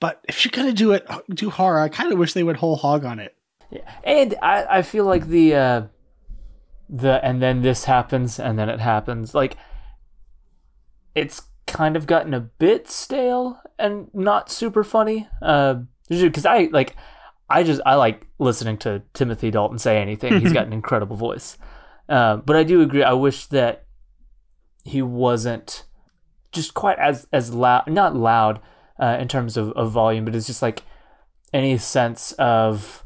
But 0.00 0.24
if 0.28 0.44
you're 0.44 0.52
gonna 0.52 0.72
do 0.72 0.92
it, 0.92 1.06
do 1.30 1.50
horror, 1.50 1.80
I 1.80 1.88
kind 1.88 2.12
of 2.12 2.18
wish 2.18 2.34
they 2.34 2.42
would 2.42 2.56
whole 2.56 2.76
hog 2.76 3.04
on 3.04 3.18
it. 3.18 3.34
Yeah. 3.70 3.90
And 4.04 4.34
I, 4.40 4.78
I 4.78 4.82
feel 4.82 5.04
like 5.04 5.26
the 5.26 5.54
uh, 5.54 5.82
the 6.88 7.24
and 7.24 7.42
then 7.42 7.62
this 7.62 7.84
happens 7.84 8.38
and 8.38 8.58
then 8.58 8.68
it 8.68 8.80
happens. 8.80 9.34
Like 9.34 9.56
it's 11.14 11.42
kind 11.66 11.96
of 11.96 12.06
gotten 12.06 12.32
a 12.34 12.40
bit 12.40 12.88
stale 12.88 13.60
and 13.78 14.08
not 14.14 14.50
super 14.50 14.82
funny. 14.82 15.28
Uh, 15.42 15.82
because 16.08 16.46
I 16.46 16.68
like, 16.72 16.96
I 17.50 17.62
just 17.62 17.80
I 17.84 17.94
like 17.94 18.26
listening 18.38 18.78
to 18.78 19.02
Timothy 19.12 19.50
Dalton 19.50 19.78
say 19.78 20.00
anything. 20.00 20.40
He's 20.40 20.52
got 20.52 20.66
an 20.66 20.72
incredible 20.82 21.16
voice. 21.16 21.58
Uh, 22.08 22.36
but 22.36 22.56
I 22.56 22.62
do 22.62 22.80
agree. 22.80 23.02
I 23.02 23.12
wish 23.12 23.46
that 23.46 23.84
he 24.84 25.02
wasn't 25.02 25.84
just 26.52 26.72
quite 26.72 26.98
as 26.98 27.26
as 27.32 27.52
loud, 27.52 27.90
not 27.90 28.16
loud 28.16 28.60
uh, 28.98 29.18
in 29.20 29.28
terms 29.28 29.56
of, 29.56 29.72
of 29.72 29.90
volume, 29.90 30.24
but 30.24 30.34
it's 30.34 30.46
just 30.46 30.62
like 30.62 30.82
any 31.52 31.76
sense 31.76 32.32
of 32.32 33.04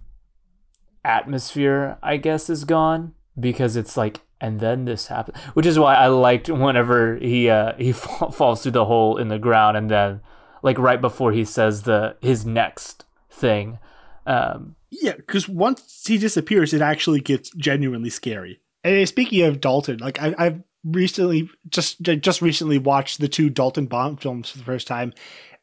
atmosphere, 1.04 1.98
I 2.02 2.16
guess, 2.16 2.48
is 2.48 2.64
gone 2.64 3.14
because 3.38 3.76
it's 3.76 3.96
like, 3.96 4.20
and 4.40 4.60
then 4.60 4.84
this 4.84 5.06
happens, 5.06 5.38
which 5.54 5.66
is 5.66 5.78
why 5.78 5.94
I 5.94 6.08
liked 6.08 6.48
whenever 6.48 7.16
he 7.16 7.48
uh, 7.48 7.74
he 7.76 7.92
falls 7.92 8.62
through 8.62 8.72
the 8.72 8.84
hole 8.84 9.16
in 9.16 9.28
the 9.28 9.38
ground, 9.38 9.76
and 9.76 9.90
then 9.90 10.20
like 10.62 10.78
right 10.78 11.00
before 11.00 11.32
he 11.32 11.44
says 11.44 11.82
the 11.82 12.16
his 12.20 12.44
next 12.44 13.04
thing. 13.30 13.78
Um, 14.26 14.76
yeah, 14.90 15.16
because 15.16 15.48
once 15.48 16.04
he 16.06 16.18
disappears, 16.18 16.74
it 16.74 16.82
actually 16.82 17.20
gets 17.20 17.50
genuinely 17.50 18.10
scary. 18.10 18.60
And 18.84 19.08
speaking 19.08 19.42
of 19.42 19.60
Dalton, 19.60 19.98
like 19.98 20.20
I, 20.20 20.34
I've 20.38 20.62
recently 20.84 21.48
just 21.68 22.02
just 22.02 22.42
recently 22.42 22.78
watched 22.78 23.20
the 23.20 23.28
two 23.28 23.48
Dalton 23.48 23.86
Bond 23.86 24.20
films 24.20 24.50
for 24.50 24.58
the 24.58 24.64
first 24.64 24.86
time, 24.86 25.12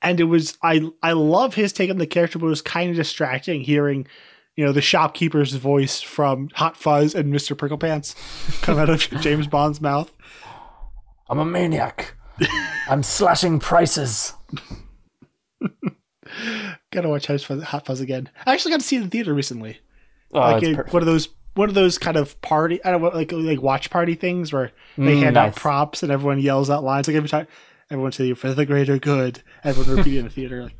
and 0.01 0.19
it 0.19 0.25
was 0.25 0.57
I 0.63 0.89
I 1.03 1.13
love 1.13 1.53
his 1.53 1.73
take 1.73 1.89
on 1.89 1.97
the 1.97 2.07
character, 2.07 2.39
but 2.39 2.47
it 2.47 2.49
was 2.49 2.61
kind 2.61 2.89
of 2.89 2.95
distracting 2.95 3.61
hearing 3.61 4.07
you 4.59 4.65
know, 4.65 4.73
the 4.73 4.81
shopkeeper's 4.81 5.53
voice 5.53 6.01
from 6.01 6.49
Hot 6.55 6.75
Fuzz 6.75 7.15
and 7.15 7.33
Mr. 7.33 7.55
Pricklepants 7.55 8.13
come 8.61 8.77
out 8.77 8.89
of 8.89 8.99
James 9.21 9.47
Bond's 9.47 9.79
mouth. 9.79 10.13
I'm 11.29 11.39
a 11.39 11.45
maniac. 11.45 12.13
I'm 12.89 13.01
slashing 13.01 13.59
prices. 13.59 14.33
Gotta 16.91 17.07
watch 17.07 17.27
Hot 17.27 17.85
Fuzz 17.85 18.01
again. 18.01 18.29
I 18.45 18.51
actually 18.51 18.71
got 18.71 18.81
to 18.81 18.85
see 18.85 18.97
it 18.97 18.99
in 18.99 19.05
the 19.05 19.11
theater 19.11 19.33
recently. 19.33 19.79
Oh, 20.33 20.39
like 20.39 20.63
a, 20.63 20.73
one 20.91 21.01
of 21.03 21.05
those 21.05 21.29
one 21.53 21.69
of 21.69 21.75
those 21.75 21.97
kind 21.97 22.17
of 22.17 22.41
party 22.41 22.83
I 22.83 22.91
don't 22.91 23.01
know 23.01 23.07
like 23.11 23.31
like 23.31 23.61
watch 23.61 23.89
party 23.89 24.15
things 24.15 24.51
where 24.51 24.73
they 24.97 25.15
mm, 25.15 25.19
hand 25.21 25.35
nice. 25.35 25.51
out 25.51 25.55
props 25.55 26.03
and 26.03 26.11
everyone 26.11 26.39
yells 26.39 26.69
out 26.69 26.83
lines 26.83 27.07
like 27.07 27.15
every 27.15 27.29
time 27.29 27.47
everyone 27.89 28.11
say 28.11 28.33
for 28.33 28.53
the 28.53 28.65
greater 28.65 28.99
good. 28.99 29.41
Everyone 29.63 29.95
repeat 29.95 30.17
in 30.17 30.25
the 30.25 30.29
theater. 30.29 30.63
Like, 30.63 30.75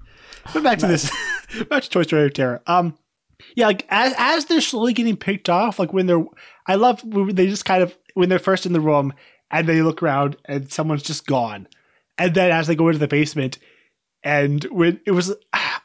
but 0.54 0.64
back 0.64 0.80
to 0.80 0.88
nice. 0.90 1.10
this 1.48 1.64
back 1.70 1.84
to 1.84 1.90
Toy 1.90 2.04
Story 2.04 2.26
of 2.26 2.34
Terror. 2.34 2.62
Um 2.68 2.98
yeah, 3.56 3.68
like 3.68 3.86
as 3.90 4.14
as 4.18 4.46
they're 4.46 4.62
slowly 4.62 4.94
getting 4.94 5.18
picked 5.18 5.50
off, 5.50 5.80
like 5.80 5.94
when 5.94 6.06
they're, 6.06 6.24
I 6.68 6.76
love 6.76 7.04
when 7.04 7.36
they 7.36 7.48
just 7.48 7.66
kind 7.66 7.84
of 7.84 7.98
when 8.14 8.30
they're 8.30 8.40
first 8.40 8.66
in 8.66 8.74
the 8.74 8.82
room 8.82 9.14
and 9.52 9.68
they 9.68 9.82
look 9.82 10.04
around 10.04 10.38
and 10.46 10.72
someone's 10.72 11.04
just 11.04 11.26
gone, 11.26 11.68
and 12.18 12.34
then 12.36 12.52
as 12.52 12.68
they 12.68 12.76
go 12.76 12.88
into 12.88 13.00
the 13.00 13.08
basement, 13.08 13.58
and 14.24 14.64
when 14.66 15.00
it 15.06 15.12
was 15.12 15.34
ah, 15.54 15.84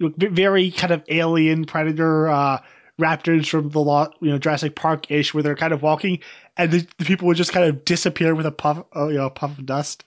very 0.00 0.70
kind 0.70 0.92
of 0.92 1.04
alien 1.08 1.64
predator 1.64 2.28
uh, 2.28 2.58
raptors 3.00 3.48
from 3.48 3.70
the 3.70 3.80
law, 3.80 4.08
you 4.20 4.30
know, 4.30 4.38
Jurassic 4.38 4.74
Park 4.74 5.10
ish, 5.10 5.32
where 5.32 5.42
they're 5.42 5.56
kind 5.56 5.72
of 5.72 5.82
walking, 5.82 6.20
and 6.56 6.70
the, 6.70 6.86
the, 6.98 7.04
people 7.04 7.26
would 7.28 7.36
just 7.36 7.52
kind 7.52 7.68
of 7.68 7.84
disappear 7.84 8.34
with 8.34 8.46
a 8.46 8.52
puff, 8.52 8.84
uh, 8.96 9.08
you 9.08 9.18
know, 9.18 9.26
a 9.26 9.30
puff 9.30 9.58
of 9.58 9.66
dust, 9.66 10.04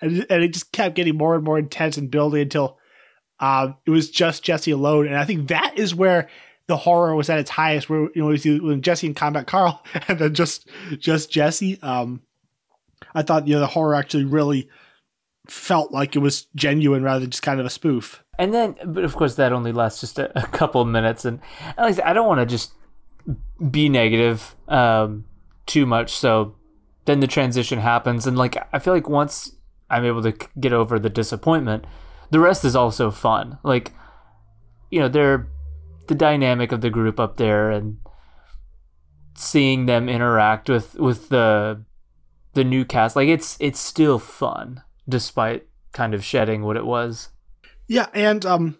and 0.00 0.26
and 0.30 0.42
it 0.42 0.52
just 0.52 0.72
kept 0.72 0.94
getting 0.94 1.16
more 1.16 1.34
and 1.34 1.44
more 1.44 1.58
intense 1.58 1.96
and 1.96 2.10
building 2.10 2.42
until 2.42 2.78
um, 3.40 3.76
it 3.86 3.90
was 3.90 4.10
just 4.10 4.42
Jesse 4.42 4.70
alone, 4.70 5.06
and 5.06 5.16
I 5.16 5.24
think 5.24 5.48
that 5.48 5.78
is 5.78 5.94
where 5.94 6.28
the 6.66 6.76
horror 6.76 7.14
was 7.14 7.28
at 7.28 7.38
its 7.38 7.50
highest. 7.50 7.90
Where 7.90 8.08
you 8.14 8.22
know 8.22 8.66
when 8.66 8.82
Jesse 8.82 9.06
and 9.06 9.16
Combat 9.16 9.46
Carl, 9.46 9.82
and 10.08 10.18
then 10.18 10.34
just 10.34 10.68
just 10.98 11.30
Jesse. 11.30 11.78
Um, 11.82 12.22
I 13.14 13.22
thought 13.22 13.46
you 13.46 13.54
know 13.54 13.60
the 13.60 13.66
horror 13.66 13.94
actually 13.94 14.24
really 14.24 14.68
felt 15.48 15.92
like 15.92 16.16
it 16.16 16.20
was 16.20 16.46
genuine 16.54 17.02
rather 17.02 17.20
than 17.20 17.30
just 17.30 17.42
kind 17.42 17.60
of 17.60 17.66
a 17.66 17.70
spoof. 17.70 18.22
And 18.38 18.52
then, 18.52 18.76
but 18.84 19.04
of 19.04 19.14
course, 19.14 19.36
that 19.36 19.52
only 19.52 19.72
lasts 19.72 20.00
just 20.00 20.18
a, 20.18 20.36
a 20.38 20.46
couple 20.46 20.80
of 20.80 20.88
minutes. 20.88 21.24
And 21.24 21.40
at 21.76 21.86
least 21.86 22.00
I 22.04 22.12
don't 22.12 22.26
want 22.26 22.40
to 22.40 22.46
just 22.46 22.72
be 23.70 23.88
negative 23.88 24.56
um, 24.68 25.24
too 25.66 25.86
much. 25.86 26.12
So 26.12 26.56
then 27.04 27.20
the 27.20 27.26
transition 27.26 27.78
happens, 27.78 28.26
and 28.26 28.38
like 28.38 28.56
I 28.72 28.78
feel 28.78 28.94
like 28.94 29.08
once 29.08 29.54
I'm 29.90 30.04
able 30.04 30.22
to 30.22 30.32
get 30.58 30.72
over 30.72 30.98
the 30.98 31.10
disappointment, 31.10 31.84
the 32.30 32.40
rest 32.40 32.64
is 32.64 32.76
also 32.76 33.10
fun. 33.10 33.58
Like, 33.62 33.92
you 34.90 35.00
know, 35.00 35.08
they're 35.08 35.48
the 36.06 36.14
dynamic 36.14 36.72
of 36.72 36.80
the 36.80 36.90
group 36.90 37.18
up 37.18 37.36
there 37.36 37.70
and 37.70 37.98
seeing 39.36 39.86
them 39.86 40.08
interact 40.08 40.68
with 40.68 40.94
with 40.94 41.28
the 41.28 41.82
the 42.54 42.64
new 42.64 42.84
cast. 42.84 43.16
Like 43.16 43.28
it's 43.28 43.56
it's 43.60 43.80
still 43.80 44.18
fun 44.18 44.82
despite 45.08 45.66
kind 45.92 46.14
of 46.14 46.24
shedding 46.24 46.62
what 46.62 46.76
it 46.76 46.86
was. 46.86 47.28
Yeah, 47.88 48.06
and 48.14 48.44
um 48.46 48.78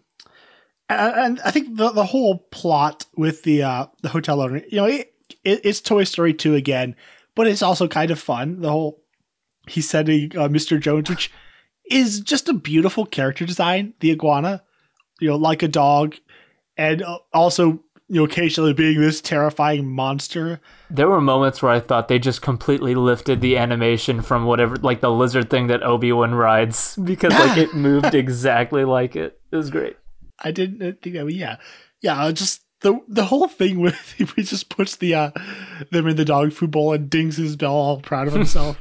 and 0.88 1.40
I 1.44 1.50
think 1.50 1.76
the 1.76 1.90
the 1.90 2.04
whole 2.04 2.46
plot 2.50 3.06
with 3.16 3.42
the 3.42 3.62
uh 3.62 3.86
the 4.02 4.08
hotel 4.10 4.40
owner, 4.40 4.62
you 4.68 4.76
know, 4.76 4.86
it, 4.86 5.14
it 5.42 5.60
it's 5.64 5.80
Toy 5.80 6.04
Story 6.04 6.34
2 6.34 6.54
again, 6.54 6.94
but 7.34 7.46
it's 7.46 7.62
also 7.62 7.88
kind 7.88 8.10
of 8.10 8.18
fun. 8.18 8.60
The 8.60 8.70
whole 8.70 9.02
he's 9.66 9.88
sending 9.88 10.36
uh, 10.36 10.48
Mr. 10.48 10.78
Jones, 10.78 11.08
which 11.08 11.30
is 11.90 12.20
just 12.20 12.48
a 12.48 12.54
beautiful 12.54 13.06
character 13.06 13.44
design. 13.44 13.94
The 14.00 14.12
iguana, 14.12 14.62
you 15.20 15.28
know, 15.28 15.36
like 15.36 15.62
a 15.62 15.68
dog, 15.68 16.16
and 16.76 17.02
uh, 17.02 17.18
also 17.32 17.84
you 18.08 18.20
know 18.20 18.24
occasionally 18.24 18.72
being 18.72 19.00
this 19.00 19.20
terrifying 19.20 19.88
monster. 19.88 20.60
There 20.90 21.08
were 21.08 21.20
moments 21.20 21.62
where 21.62 21.72
I 21.72 21.80
thought 21.80 22.08
they 22.08 22.18
just 22.18 22.42
completely 22.42 22.94
lifted 22.94 23.40
the 23.40 23.56
animation 23.56 24.22
from 24.22 24.44
whatever, 24.44 24.76
like 24.76 25.00
the 25.00 25.10
lizard 25.10 25.50
thing 25.50 25.68
that 25.68 25.82
Obi 25.82 26.12
Wan 26.12 26.34
rides, 26.34 26.96
because 27.02 27.32
like 27.32 27.58
it 27.58 27.74
moved 27.74 28.14
exactly 28.14 28.84
like 28.84 29.16
it. 29.16 29.40
It 29.50 29.56
was 29.56 29.70
great. 29.70 29.96
I 30.38 30.50
didn't 30.50 31.02
think 31.02 31.16
that. 31.16 31.32
Yeah, 31.32 31.56
yeah. 32.02 32.30
Just 32.32 32.62
the 32.80 33.00
the 33.08 33.24
whole 33.24 33.48
thing 33.48 33.80
with 33.80 34.12
he 34.16 34.24
just 34.42 34.68
puts 34.68 34.96
the 34.96 35.14
uh, 35.14 35.30
them 35.90 36.06
in 36.06 36.16
the 36.16 36.24
dog 36.24 36.52
food 36.52 36.70
bowl 36.70 36.92
and 36.92 37.08
dings 37.08 37.36
his 37.36 37.56
bell, 37.56 37.72
all 37.72 38.00
proud 38.00 38.28
of 38.28 38.34
himself. 38.34 38.80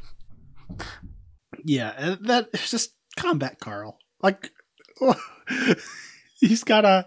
yeah, 1.64 1.94
and 1.98 2.26
that 2.28 2.54
just 2.54 2.93
combat 3.16 3.60
Carl. 3.60 4.00
Like 4.22 4.52
he's 6.40 6.64
got 6.64 6.86
a 6.86 7.06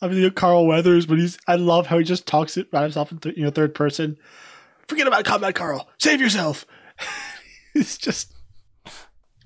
I 0.00 0.08
mean 0.08 0.18
you 0.18 0.22
know, 0.24 0.30
Carl 0.30 0.66
Weathers, 0.66 1.06
but 1.06 1.18
he's 1.18 1.38
I 1.46 1.56
love 1.56 1.86
how 1.86 1.98
he 1.98 2.04
just 2.04 2.26
talks 2.26 2.56
it 2.56 2.68
about 2.68 2.82
himself 2.82 3.12
in 3.12 3.18
th- 3.18 3.36
you 3.36 3.44
know 3.44 3.50
third 3.50 3.74
person. 3.74 4.16
Forget 4.86 5.06
about 5.06 5.24
combat 5.24 5.54
Carl. 5.54 5.88
Save 5.98 6.20
yourself. 6.20 6.66
it's 7.74 7.98
just 7.98 8.32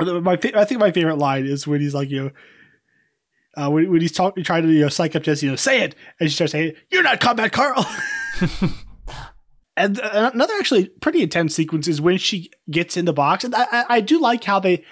my 0.00 0.33
I 0.33 0.64
think 0.64 0.81
my 0.81 0.92
favorite 0.92 1.19
line 1.19 1.47
is 1.47 1.66
when 1.66 1.81
he's 1.81 1.95
like 1.95 2.11
you 2.11 2.25
know. 2.25 2.31
Uh, 3.54 3.69
when, 3.69 3.90
when 3.90 4.00
he's 4.00 4.12
talking, 4.12 4.42
trying 4.42 4.62
to 4.62 4.73
you 4.73 4.81
know, 4.81 4.88
psych 4.88 5.14
up 5.14 5.23
Jesse, 5.23 5.45
you 5.45 5.52
know, 5.52 5.57
say 5.57 5.83
it, 5.83 5.95
and 6.19 6.31
she 6.31 6.35
starts 6.35 6.52
saying, 6.52 6.73
"You're 6.90 7.02
not 7.02 7.21
combat 7.21 7.52
Carl." 7.52 7.87
and 9.76 10.00
uh, 10.00 10.31
another 10.33 10.54
actually 10.59 10.88
pretty 11.02 11.23
intense 11.23 11.54
sequence 11.54 11.87
is 11.87 12.00
when 12.00 12.16
she 12.16 12.50
gets 12.71 12.97
in 12.97 13.04
the 13.04 13.12
box, 13.12 13.45
and 13.45 13.54
I, 13.54 13.85
I 13.90 14.00
do 14.00 14.19
like 14.19 14.42
how 14.42 14.59
they 14.59 14.85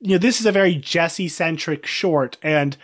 you 0.00 0.12
know, 0.12 0.18
this 0.18 0.40
is 0.40 0.46
a 0.46 0.52
very 0.52 0.74
Jesse 0.74 1.28
centric 1.28 1.86
short, 1.86 2.36
and 2.42 2.76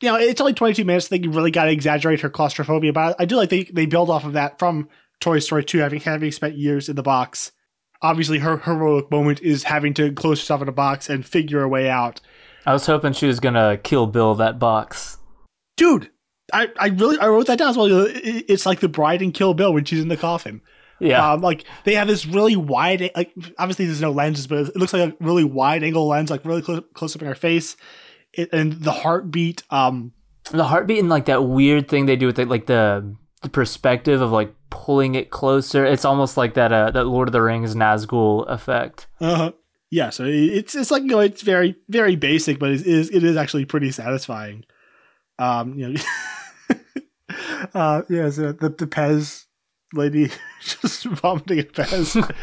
you 0.00 0.08
know, 0.08 0.16
it's 0.16 0.40
only 0.40 0.52
22 0.52 0.84
minutes. 0.84 1.08
Think 1.08 1.24
you 1.24 1.30
really 1.30 1.50
got 1.50 1.64
to 1.64 1.70
exaggerate 1.70 2.20
her 2.20 2.30
claustrophobia, 2.30 2.92
but 2.92 3.16
I 3.18 3.24
do 3.24 3.36
like 3.36 3.50
they 3.50 3.64
they 3.64 3.86
build 3.86 4.10
off 4.10 4.24
of 4.24 4.34
that 4.34 4.58
from 4.58 4.88
Toy 5.20 5.38
Story 5.38 5.64
2, 5.64 5.78
having 5.78 6.00
having 6.00 6.32
spent 6.32 6.56
years 6.56 6.88
in 6.88 6.96
the 6.96 7.02
box. 7.02 7.52
Obviously, 8.02 8.38
her 8.38 8.58
heroic 8.58 9.10
moment 9.10 9.40
is 9.42 9.62
having 9.64 9.94
to 9.94 10.12
close 10.12 10.40
herself 10.40 10.60
in 10.60 10.68
a 10.68 10.72
box 10.72 11.08
and 11.08 11.24
figure 11.24 11.62
a 11.62 11.68
way 11.68 11.88
out. 11.88 12.20
I 12.66 12.72
was 12.72 12.86
hoping 12.86 13.12
she 13.12 13.26
was 13.26 13.40
gonna 13.40 13.78
kill 13.82 14.06
Bill 14.06 14.34
that 14.34 14.58
box, 14.58 15.18
dude. 15.76 16.10
I, 16.52 16.68
I 16.78 16.88
really 16.88 17.18
I 17.18 17.28
wrote 17.28 17.46
that 17.46 17.58
down 17.58 17.70
as 17.70 17.76
well. 17.76 17.88
It's 17.88 18.66
like 18.66 18.80
the 18.80 18.88
bride 18.88 19.22
and 19.22 19.32
Kill 19.32 19.54
Bill 19.54 19.72
when 19.72 19.84
she's 19.84 20.00
in 20.00 20.08
the 20.08 20.16
coffin. 20.16 20.60
Yeah. 21.02 21.32
Um, 21.32 21.40
like 21.40 21.64
they 21.84 21.94
have 21.94 22.08
this 22.08 22.26
really 22.26 22.56
wide, 22.56 23.10
like 23.16 23.32
obviously 23.58 23.86
there's 23.86 24.00
no 24.00 24.12
lenses, 24.12 24.46
but 24.46 24.58
it 24.58 24.76
looks 24.76 24.92
like 24.92 25.12
a 25.12 25.16
really 25.20 25.44
wide 25.44 25.82
angle 25.82 26.06
lens, 26.06 26.30
like 26.30 26.44
really 26.44 26.62
close, 26.62 26.82
close 26.94 27.16
up 27.16 27.22
in 27.22 27.28
her 27.28 27.34
face, 27.34 27.76
it, 28.32 28.50
and 28.52 28.72
the 28.72 28.92
heartbeat. 28.92 29.62
Um, 29.70 30.12
the 30.50 30.64
heartbeat 30.64 30.98
and 30.98 31.08
like 31.08 31.26
that 31.26 31.42
weird 31.42 31.88
thing 31.88 32.06
they 32.06 32.16
do 32.16 32.26
with 32.26 32.38
it, 32.38 32.48
like 32.48 32.66
the 32.66 33.16
the 33.42 33.48
perspective 33.48 34.20
of 34.20 34.30
like 34.30 34.54
pulling 34.70 35.14
it 35.14 35.30
closer. 35.30 35.84
It's 35.84 36.04
almost 36.04 36.36
like 36.36 36.54
that 36.54 36.72
uh, 36.72 36.90
that 36.92 37.04
Lord 37.04 37.28
of 37.28 37.32
the 37.32 37.42
Rings 37.42 37.74
Nazgul 37.74 38.48
effect. 38.48 39.06
Uh 39.20 39.36
huh. 39.36 39.52
Yeah. 39.90 40.10
So 40.10 40.24
it's 40.24 40.74
it's 40.74 40.90
like 40.90 41.02
you 41.02 41.08
know 41.08 41.20
it's 41.20 41.42
very 41.42 41.76
very 41.88 42.16
basic, 42.16 42.58
but 42.58 42.70
it 42.70 42.86
is 42.86 43.10
it 43.10 43.24
is 43.24 43.36
actually 43.36 43.64
pretty 43.64 43.90
satisfying. 43.90 44.64
Um, 45.38 45.74
you 45.78 45.88
know. 45.88 46.00
uh, 47.74 48.02
yeah, 48.08 48.30
so 48.30 48.52
the 48.52 48.68
the 48.68 48.86
Pez 48.86 49.46
lady 49.92 50.30
just 50.60 51.04
vomiting 51.04 51.60
a 51.60 51.62
Pez. 51.64 52.34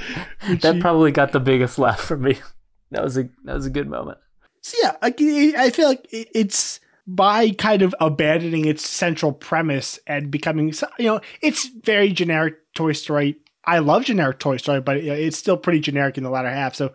that 0.62 0.76
she... 0.76 0.82
probably 0.82 1.12
got 1.12 1.32
the 1.32 1.40
biggest 1.40 1.80
laugh 1.80 2.02
from 2.02 2.24
me. 2.24 2.38
That 2.92 3.04
was 3.04 3.20
a 3.20 3.30
that 3.44 3.54
was 3.54 3.68
a 3.68 3.70
good 3.70 3.88
moment. 3.88 4.18
So 4.62 4.76
yeah, 4.82 4.96
I, 5.04 5.14
I 5.56 5.70
feel 5.70 5.90
like 5.90 6.08
it's 6.12 6.80
by 7.06 7.52
kind 7.52 7.84
of 7.84 7.94
abandoning 8.00 8.66
its 8.66 8.90
central 8.90 9.32
premise 9.32 10.00
and 10.08 10.32
becoming, 10.32 10.74
you 10.98 11.06
know, 11.06 11.22
it's 11.44 11.68
very 11.68 12.12
generic 12.12 12.56
Toy 12.74 12.94
Story 12.94 13.38
I 13.70 13.80
love 13.80 14.06
generic 14.06 14.40
Toy 14.40 14.58
Story, 14.58 14.82
but 14.82 14.98
it's 14.98 15.38
still 15.38 15.56
pretty 15.56 15.80
generic 15.80 16.18
in 16.18 16.24
the 16.24 16.32
latter 16.32 16.50
half. 16.50 16.74
So 16.74 16.92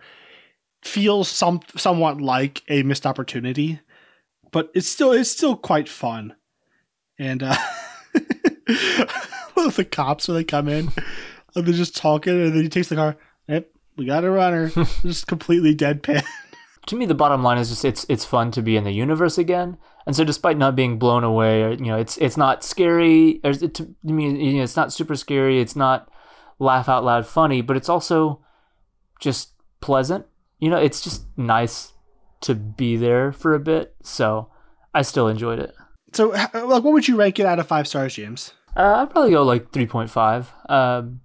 feels 0.82 1.28
some 1.28 1.60
somewhat 1.76 2.20
like 2.20 2.62
a 2.68 2.82
missed 2.82 3.06
opportunity, 3.06 3.78
but 4.50 4.70
it's 4.74 4.88
still 4.88 5.12
it's 5.12 5.30
still 5.30 5.56
quite 5.56 5.88
fun. 5.88 6.34
And 7.16 7.44
uh 7.44 7.56
the 9.76 9.84
cops 9.90 10.28
when 10.28 10.36
they 10.36 10.44
come 10.44 10.68
in 10.68 10.90
and 11.54 11.66
they're 11.66 11.74
just 11.74 11.96
talking 11.96 12.32
and 12.32 12.54
then 12.54 12.62
he 12.62 12.68
takes 12.68 12.88
the 12.88 12.96
car, 12.96 13.16
Yep, 13.48 13.70
we 13.96 14.06
got 14.06 14.24
a 14.24 14.30
runner. 14.30 14.68
just 15.02 15.26
completely 15.26 15.74
deadpan. 15.74 16.24
to 16.86 16.96
me 16.96 17.06
the 17.06 17.14
bottom 17.14 17.42
line 17.42 17.58
is 17.58 17.68
just 17.70 17.84
it's 17.84 18.04
it's 18.08 18.24
fun 18.24 18.50
to 18.50 18.60
be 18.62 18.76
in 18.76 18.84
the 18.84 18.92
universe 18.92 19.38
again 19.38 19.76
and 20.06 20.14
so 20.14 20.22
despite 20.22 20.58
not 20.58 20.76
being 20.76 20.98
blown 20.98 21.24
away 21.24 21.62
or, 21.62 21.72
you 21.72 21.86
know 21.86 21.96
it's 21.96 22.18
it's 22.18 22.36
not 22.36 22.62
scary 22.62 23.40
or 23.42 23.52
it, 23.52 23.74
to 23.74 23.88
me 24.02 24.24
you 24.44 24.58
know, 24.58 24.62
it's 24.62 24.76
not 24.76 24.92
super 24.92 25.14
scary 25.16 25.60
it's 25.60 25.74
not 25.76 26.10
laugh 26.58 26.86
out 26.88 27.02
loud 27.02 27.26
funny 27.26 27.62
but 27.62 27.76
it's 27.76 27.88
also 27.88 28.44
just 29.18 29.52
pleasant 29.80 30.26
you 30.58 30.68
know 30.68 30.76
it's 30.76 31.00
just 31.00 31.24
nice 31.38 31.92
to 32.42 32.54
be 32.54 32.96
there 32.98 33.32
for 33.32 33.54
a 33.54 33.60
bit 33.60 33.94
so 34.02 34.50
i 34.92 35.00
still 35.00 35.26
enjoyed 35.28 35.58
it 35.58 35.74
So, 36.12 36.28
like, 36.28 36.52
what 36.84 36.84
would 36.84 37.08
you 37.08 37.16
rank 37.16 37.40
it 37.40 37.46
out 37.46 37.58
of 37.58 37.66
five 37.66 37.88
stars, 37.88 38.14
James? 38.14 38.52
Uh, 38.76 39.02
i'd 39.02 39.10
probably 39.10 39.30
go 39.30 39.42
like 39.42 39.70
3.5 39.72 40.70
um 40.70 41.20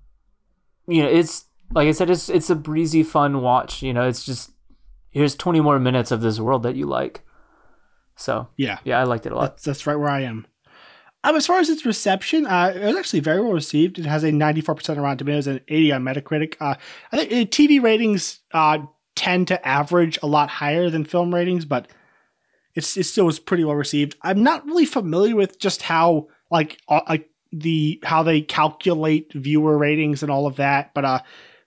you 0.88 1.02
know 1.04 1.10
it's 1.10 1.46
like 1.72 1.88
i 1.88 1.92
said 1.92 2.10
it's 2.10 2.30
it's 2.30 2.50
a 2.50 2.56
breezy 2.56 3.04
fun 3.04 3.42
watch 3.42 3.82
you 3.82 3.94
know 3.94 4.08
it's 4.08 4.26
just 4.26 4.52
here's 5.12 5.36
20 5.36 5.62
more 5.62 5.80
minutes 5.80 6.12
of 6.12 6.22
this 6.22 6.40
world 6.40 6.64
that 6.64 6.76
you 6.76 6.86
like 6.86 7.22
so 8.16 8.48
Yeah, 8.58 8.80
yeah 8.84 9.00
i 9.00 9.04
liked 9.04 9.26
it 9.26 9.32
a 9.32 9.36
lot 9.36 9.52
that's, 9.52 9.64
that's 9.64 9.88
right 9.88 9.96
where 9.96 10.10
I 10.10 10.22
am. 10.22 10.46
Um, 11.24 11.36
as 11.36 11.46
far 11.46 11.60
as 11.60 11.70
its 11.70 11.86
reception, 11.86 12.46
uh, 12.46 12.72
it 12.74 12.82
was 12.86 12.96
actually 12.96 13.20
very 13.20 13.42
well 13.42 13.52
received. 13.52 14.00
It 14.00 14.06
has 14.06 14.24
a 14.24 14.32
94% 14.32 14.92
on 14.92 15.00
Rotten 15.00 15.18
Tomatoes 15.18 15.48
and 15.48 15.60
80 15.68 15.92
on 15.92 16.04
Metacritic. 16.04 16.56
Uh, 16.62 16.76
I 17.12 17.18
think 17.18 17.32
uh, 17.32 17.36
TV 17.52 17.82
ratings 17.82 18.40
uh, 18.54 18.80
tend 19.16 19.50
to 19.50 19.68
average 19.68 20.18
a 20.24 20.28
lot 20.28 20.50
higher 20.50 20.90
than 20.90 21.04
film 21.04 21.36
ratings, 21.36 21.66
but 21.66 21.90
it's 22.74 22.96
it 22.96 23.04
still 23.04 23.26
was 23.26 23.38
pretty 23.38 23.66
well 23.66 23.76
received. 23.76 24.16
I'm 24.22 24.44
not 24.44 24.66
really 24.66 24.86
familiar 24.86 25.36
with 25.36 25.60
just 25.60 25.82
how 25.82 26.28
like 26.50 26.80
uh, 26.88 27.02
like 27.10 27.29
the 27.52 28.00
how 28.04 28.24
they 28.24 28.42
calculate 28.42 29.34
viewer 29.34 29.78
ratings 29.78 30.22
and 30.22 30.32
all 30.32 30.48
of 30.48 30.58
that, 30.58 30.94
but 30.94 31.06
uh, 31.06 31.20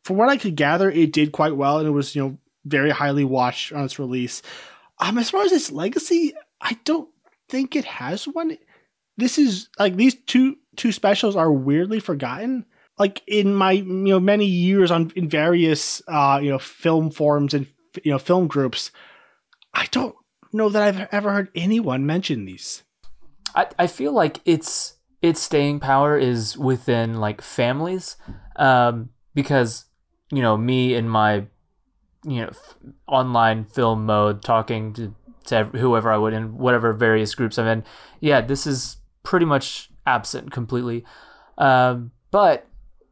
from 0.04 0.16
what 0.16 0.28
I 0.28 0.36
could 0.36 0.56
gather, 0.56 0.90
it 0.90 1.12
did 1.12 1.32
quite 1.32 1.56
well, 1.56 1.78
and 1.78 1.86
it 1.86 1.92
was 1.92 2.14
you 2.14 2.22
know 2.22 2.38
very 2.64 2.90
highly 2.90 3.24
watched 3.24 3.72
on 3.72 3.84
its 3.84 3.98
release. 3.98 4.42
Um, 4.98 5.18
as 5.18 5.30
far 5.30 5.42
as 5.42 5.52
its 5.52 5.72
legacy, 5.72 6.32
I 6.60 6.78
don't 6.84 7.08
think 7.48 7.74
it 7.74 7.84
has 7.84 8.26
one. 8.26 8.56
This 9.16 9.38
is 9.38 9.68
like 9.78 9.96
these 9.96 10.14
two 10.14 10.56
two 10.76 10.92
specials 10.92 11.36
are 11.36 11.52
weirdly 11.52 12.00
forgotten. 12.00 12.64
Like 12.98 13.22
in 13.26 13.54
my 13.54 13.72
you 13.72 13.84
know 13.84 14.20
many 14.20 14.46
years 14.46 14.90
on 14.90 15.12
in 15.16 15.28
various 15.28 16.02
uh 16.06 16.38
you 16.42 16.50
know 16.50 16.58
film 16.58 17.10
forums 17.10 17.54
and 17.54 17.66
you 18.04 18.12
know 18.12 18.18
film 18.18 18.46
groups, 18.46 18.90
I 19.74 19.86
don't 19.90 20.14
know 20.52 20.68
that 20.68 20.82
I've 20.82 21.08
ever 21.12 21.32
heard 21.32 21.50
anyone 21.54 22.06
mention 22.06 22.44
these. 22.44 22.82
I, 23.54 23.66
I 23.78 23.86
feel 23.86 24.12
like 24.12 24.40
its 24.44 24.96
its 25.22 25.40
staying 25.40 25.80
power 25.80 26.18
is 26.18 26.58
within 26.58 27.20
like 27.20 27.40
families 27.40 28.16
um, 28.56 29.10
because 29.34 29.86
you 30.30 30.42
know 30.42 30.56
me 30.56 30.94
in 30.94 31.08
my 31.08 31.46
you 32.24 32.40
know 32.42 32.48
f- 32.48 32.76
online 33.06 33.64
film 33.64 34.04
mode 34.04 34.42
talking 34.42 34.92
to, 34.92 35.14
to 35.44 35.56
ev- 35.56 35.72
whoever 35.72 36.12
I 36.12 36.18
would 36.18 36.34
in 36.34 36.58
whatever 36.58 36.92
various 36.92 37.34
groups 37.34 37.58
I'm 37.58 37.66
in 37.66 37.84
yeah 38.20 38.40
this 38.40 38.66
is 38.66 38.98
pretty 39.22 39.46
much 39.46 39.90
absent 40.06 40.50
completely. 40.50 41.04
Um, 41.58 42.10
but 42.30 42.66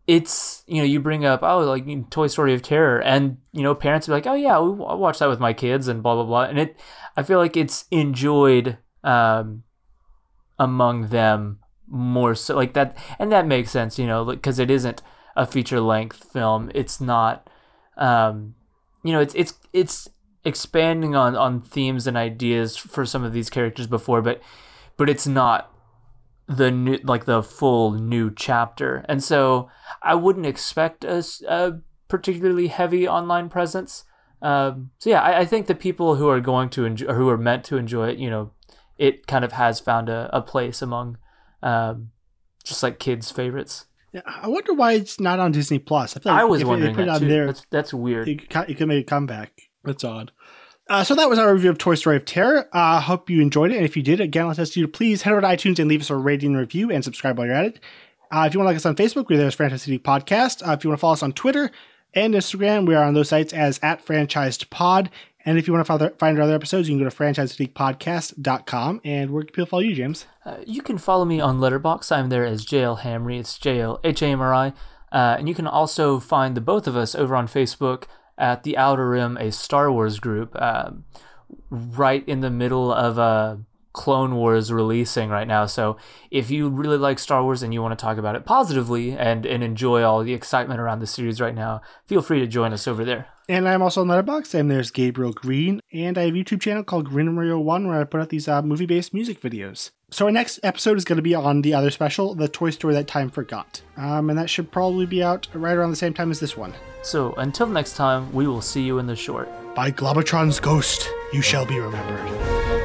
it's 0.06 0.64
you 0.66 0.78
know 0.78 0.84
you 0.84 0.98
bring 0.98 1.24
up 1.24 1.40
oh 1.42 1.60
like 1.60 1.86
you 1.86 1.96
know, 1.96 2.06
Toy 2.10 2.26
Story 2.26 2.52
of 2.52 2.62
Terror 2.62 3.00
and 3.00 3.36
you 3.52 3.62
know 3.62 3.74
parents 3.74 4.08
are 4.08 4.12
like 4.12 4.26
oh 4.26 4.34
yeah 4.34 4.58
we 4.58 4.84
I 4.84 4.94
watched 4.94 5.20
that 5.20 5.28
with 5.28 5.38
my 5.38 5.52
kids 5.52 5.86
and 5.86 6.02
blah 6.02 6.14
blah 6.14 6.24
blah 6.24 6.42
and 6.42 6.58
it 6.58 6.76
I 7.16 7.22
feel 7.22 7.38
like 7.38 7.56
it's 7.56 7.84
enjoyed 7.90 8.78
um, 9.04 9.62
among 10.58 11.08
them 11.08 11.60
more 11.90 12.34
so 12.34 12.54
like 12.54 12.72
that 12.72 12.96
and 13.18 13.32
that 13.32 13.46
makes 13.46 13.70
sense 13.70 13.98
you 13.98 14.06
know 14.06 14.24
because 14.24 14.58
it 14.58 14.70
isn't 14.70 15.02
a 15.36 15.46
feature 15.46 15.80
length 15.80 16.24
film. 16.32 16.70
It's 16.74 17.00
not 17.00 17.48
um 17.96 18.54
you 19.02 19.12
know 19.12 19.20
it's 19.20 19.34
it's 19.34 19.54
it's 19.72 20.08
expanding 20.44 21.14
on 21.14 21.36
on 21.36 21.60
themes 21.60 22.06
and 22.06 22.16
ideas 22.16 22.76
for 22.76 23.04
some 23.04 23.24
of 23.24 23.32
these 23.32 23.50
characters 23.50 23.86
before 23.86 24.22
but 24.22 24.40
but 24.96 25.10
it's 25.10 25.26
not 25.26 25.74
the 26.46 26.70
new 26.70 26.98
like 27.04 27.24
the 27.24 27.42
full 27.42 27.92
new 27.92 28.30
chapter. 28.34 29.04
And 29.08 29.22
so 29.22 29.70
i 30.02 30.14
wouldn't 30.14 30.46
expect 30.46 31.04
a, 31.04 31.24
a 31.48 31.80
particularly 32.08 32.68
heavy 32.68 33.06
online 33.08 33.48
presence. 33.48 34.04
Um, 34.42 34.90
so 34.98 35.10
yeah 35.10 35.22
I, 35.22 35.40
I 35.40 35.44
think 35.44 35.66
the 35.66 35.74
people 35.74 36.16
who 36.16 36.28
are 36.28 36.40
going 36.40 36.70
to 36.70 36.84
enjoy 36.84 37.12
who 37.12 37.28
are 37.28 37.38
meant 37.38 37.64
to 37.64 37.76
enjoy 37.76 38.08
it 38.08 38.18
you 38.18 38.30
know 38.30 38.52
it 38.96 39.26
kind 39.26 39.44
of 39.44 39.52
has 39.52 39.80
found 39.80 40.08
a, 40.08 40.30
a 40.32 40.40
place 40.40 40.80
among 40.80 41.18
um, 41.62 42.10
just 42.64 42.82
like 42.82 42.98
kids 42.98 43.30
favorites 43.30 43.86
Yeah, 44.12 44.22
I 44.26 44.48
wonder 44.48 44.74
why 44.74 44.92
it's 44.92 45.20
not 45.20 45.38
on 45.38 45.52
Disney 45.52 45.78
Plus. 45.78 46.16
I, 46.16 46.20
feel 46.20 46.32
i 46.32 46.44
was 46.44 46.62
if 46.62 46.68
wondering 46.68 46.92
they 46.92 46.96
put 46.96 47.08
it 47.08 47.10
on 47.10 47.20
too 47.20 47.28
there, 47.28 47.46
that's, 47.46 47.66
that's 47.70 47.94
weird 47.94 48.28
it 48.28 48.48
could, 48.48 48.70
it 48.70 48.76
could 48.76 48.88
make 48.88 49.02
a 49.02 49.08
comeback. 49.08 49.52
That's 49.84 50.04
odd. 50.04 50.32
Uh, 50.90 51.04
so 51.04 51.14
that 51.14 51.30
was 51.30 51.38
our 51.38 51.54
review 51.54 51.70
of 51.70 51.78
Toy 51.78 51.94
Story 51.94 52.16
of 52.16 52.24
Terror. 52.24 52.68
I 52.72 52.96
uh, 52.96 53.00
hope 53.00 53.30
you 53.30 53.40
enjoyed 53.40 53.70
it. 53.70 53.76
And 53.76 53.84
if 53.84 53.96
you 53.96 54.02
did, 54.02 54.20
again, 54.20 54.46
I'll 54.46 54.60
ask 54.60 54.74
you 54.74 54.82
to 54.82 54.88
please 54.88 55.22
head 55.22 55.30
over 55.30 55.40
to 55.40 55.46
iTunes 55.46 55.78
and 55.78 55.88
leave 55.88 56.00
us 56.00 56.10
a 56.10 56.16
rating 56.16 56.50
and 56.50 56.58
review 56.58 56.90
and 56.90 57.04
subscribe 57.04 57.38
while 57.38 57.46
you're 57.46 57.54
at 57.54 57.66
it. 57.66 57.80
Uh, 58.32 58.44
if 58.48 58.54
you 58.54 58.58
want 58.58 58.66
to 58.66 58.70
like 58.70 58.76
us 58.76 58.86
on 58.86 58.96
Facebook, 58.96 59.28
we're 59.30 59.36
there 59.36 59.46
as 59.46 59.54
Franchise 59.54 59.82
City 59.82 60.00
Podcast. 60.00 60.66
Uh, 60.66 60.72
if 60.72 60.82
you 60.82 60.90
want 60.90 60.98
to 60.98 61.00
follow 61.00 61.12
us 61.12 61.22
on 61.22 61.32
Twitter 61.32 61.70
and 62.14 62.34
Instagram, 62.34 62.88
we 62.88 62.96
are 62.96 63.04
on 63.04 63.14
those 63.14 63.28
sites 63.28 63.52
as 63.52 63.78
at 63.84 64.04
Franchised 64.04 64.68
Pod. 64.70 65.10
And 65.44 65.58
if 65.58 65.66
you 65.66 65.72
want 65.72 65.86
to 65.86 65.98
find, 65.98 66.18
find 66.18 66.38
our 66.38 66.44
other 66.44 66.54
episodes, 66.54 66.88
you 66.88 66.96
can 66.96 67.04
go 67.04 67.08
to 67.08 67.16
franchisecitypodcast.com. 67.16 69.00
And 69.04 69.30
where 69.30 69.42
can 69.42 69.52
people 69.52 69.66
follow 69.66 69.82
you, 69.82 69.94
James? 69.94 70.26
Uh, 70.44 70.58
you 70.66 70.82
can 70.82 70.98
follow 70.98 71.24
me 71.24 71.40
on 71.40 71.58
Letterboxd. 71.58 72.12
I'm 72.12 72.28
there 72.28 72.44
as 72.44 72.66
JL 72.66 73.00
Hamry. 73.00 73.38
It's 73.40 73.58
J 73.58 73.80
L 73.80 74.00
H 74.04 74.22
A 74.22 74.26
M 74.26 74.40
R 74.40 74.54
I. 74.54 74.68
Uh, 75.12 75.36
and 75.38 75.48
you 75.48 75.54
can 75.54 75.66
also 75.66 76.20
find 76.20 76.56
the 76.56 76.60
both 76.60 76.86
of 76.86 76.96
us 76.96 77.14
over 77.14 77.34
on 77.34 77.48
Facebook 77.48 78.04
at 78.38 78.62
the 78.62 78.76
Outer 78.76 79.08
Rim, 79.08 79.36
a 79.38 79.50
Star 79.50 79.90
Wars 79.90 80.20
group, 80.20 80.60
um, 80.60 81.04
right 81.70 82.26
in 82.28 82.40
the 82.40 82.50
middle 82.50 82.92
of 82.92 83.18
uh, 83.18 83.56
Clone 83.92 84.36
Wars 84.36 84.72
releasing 84.72 85.30
right 85.30 85.48
now. 85.48 85.66
So 85.66 85.96
if 86.30 86.50
you 86.50 86.68
really 86.68 86.98
like 86.98 87.18
Star 87.18 87.42
Wars 87.42 87.62
and 87.62 87.74
you 87.74 87.82
want 87.82 87.98
to 87.98 88.02
talk 88.02 88.18
about 88.18 88.36
it 88.36 88.44
positively 88.44 89.12
and, 89.12 89.44
and 89.44 89.62
enjoy 89.64 90.02
all 90.02 90.22
the 90.22 90.34
excitement 90.34 90.80
around 90.80 91.00
the 91.00 91.06
series 91.06 91.40
right 91.40 91.54
now, 91.54 91.80
feel 92.06 92.22
free 92.22 92.40
to 92.40 92.46
join 92.46 92.72
us 92.72 92.86
over 92.86 93.04
there. 93.04 93.28
And 93.48 93.68
I'm 93.68 93.82
also 93.82 94.02
on 94.02 94.06
Letterboxd, 94.06 94.54
and 94.54 94.70
there's 94.70 94.92
Gabriel 94.92 95.32
Green, 95.32 95.80
and 95.92 96.16
I 96.16 96.26
have 96.26 96.34
a 96.34 96.36
YouTube 96.36 96.60
channel 96.60 96.84
called 96.84 97.06
Green 97.06 97.34
Mario 97.34 97.58
One 97.58 97.88
where 97.88 98.00
I 98.00 98.04
put 98.04 98.20
out 98.20 98.28
these 98.28 98.46
uh, 98.46 98.62
movie-based 98.62 99.12
music 99.12 99.40
videos. 99.40 99.90
So 100.12 100.26
our 100.26 100.30
next 100.30 100.60
episode 100.62 100.96
is 100.96 101.04
going 101.04 101.16
to 101.16 101.22
be 101.22 101.34
on 101.34 101.62
the 101.62 101.74
other 101.74 101.90
special, 101.90 102.36
the 102.36 102.46
Toy 102.46 102.70
Story 102.70 102.94
That 102.94 103.08
Time 103.08 103.28
Forgot, 103.28 103.82
um, 103.96 104.30
and 104.30 104.38
that 104.38 104.48
should 104.48 104.70
probably 104.70 105.04
be 105.04 105.24
out 105.24 105.48
right 105.52 105.76
around 105.76 105.90
the 105.90 105.96
same 105.96 106.14
time 106.14 106.30
as 106.30 106.38
this 106.38 106.56
one. 106.56 106.74
So 107.02 107.32
until 107.38 107.66
next 107.66 107.96
time, 107.96 108.32
we 108.32 108.46
will 108.46 108.62
see 108.62 108.82
you 108.82 109.00
in 109.00 109.06
the 109.06 109.16
short. 109.16 109.48
By 109.74 109.90
Globotron's 109.90 110.60
ghost, 110.60 111.08
you 111.32 111.42
shall 111.42 111.66
be 111.66 111.80
remembered. 111.80 112.79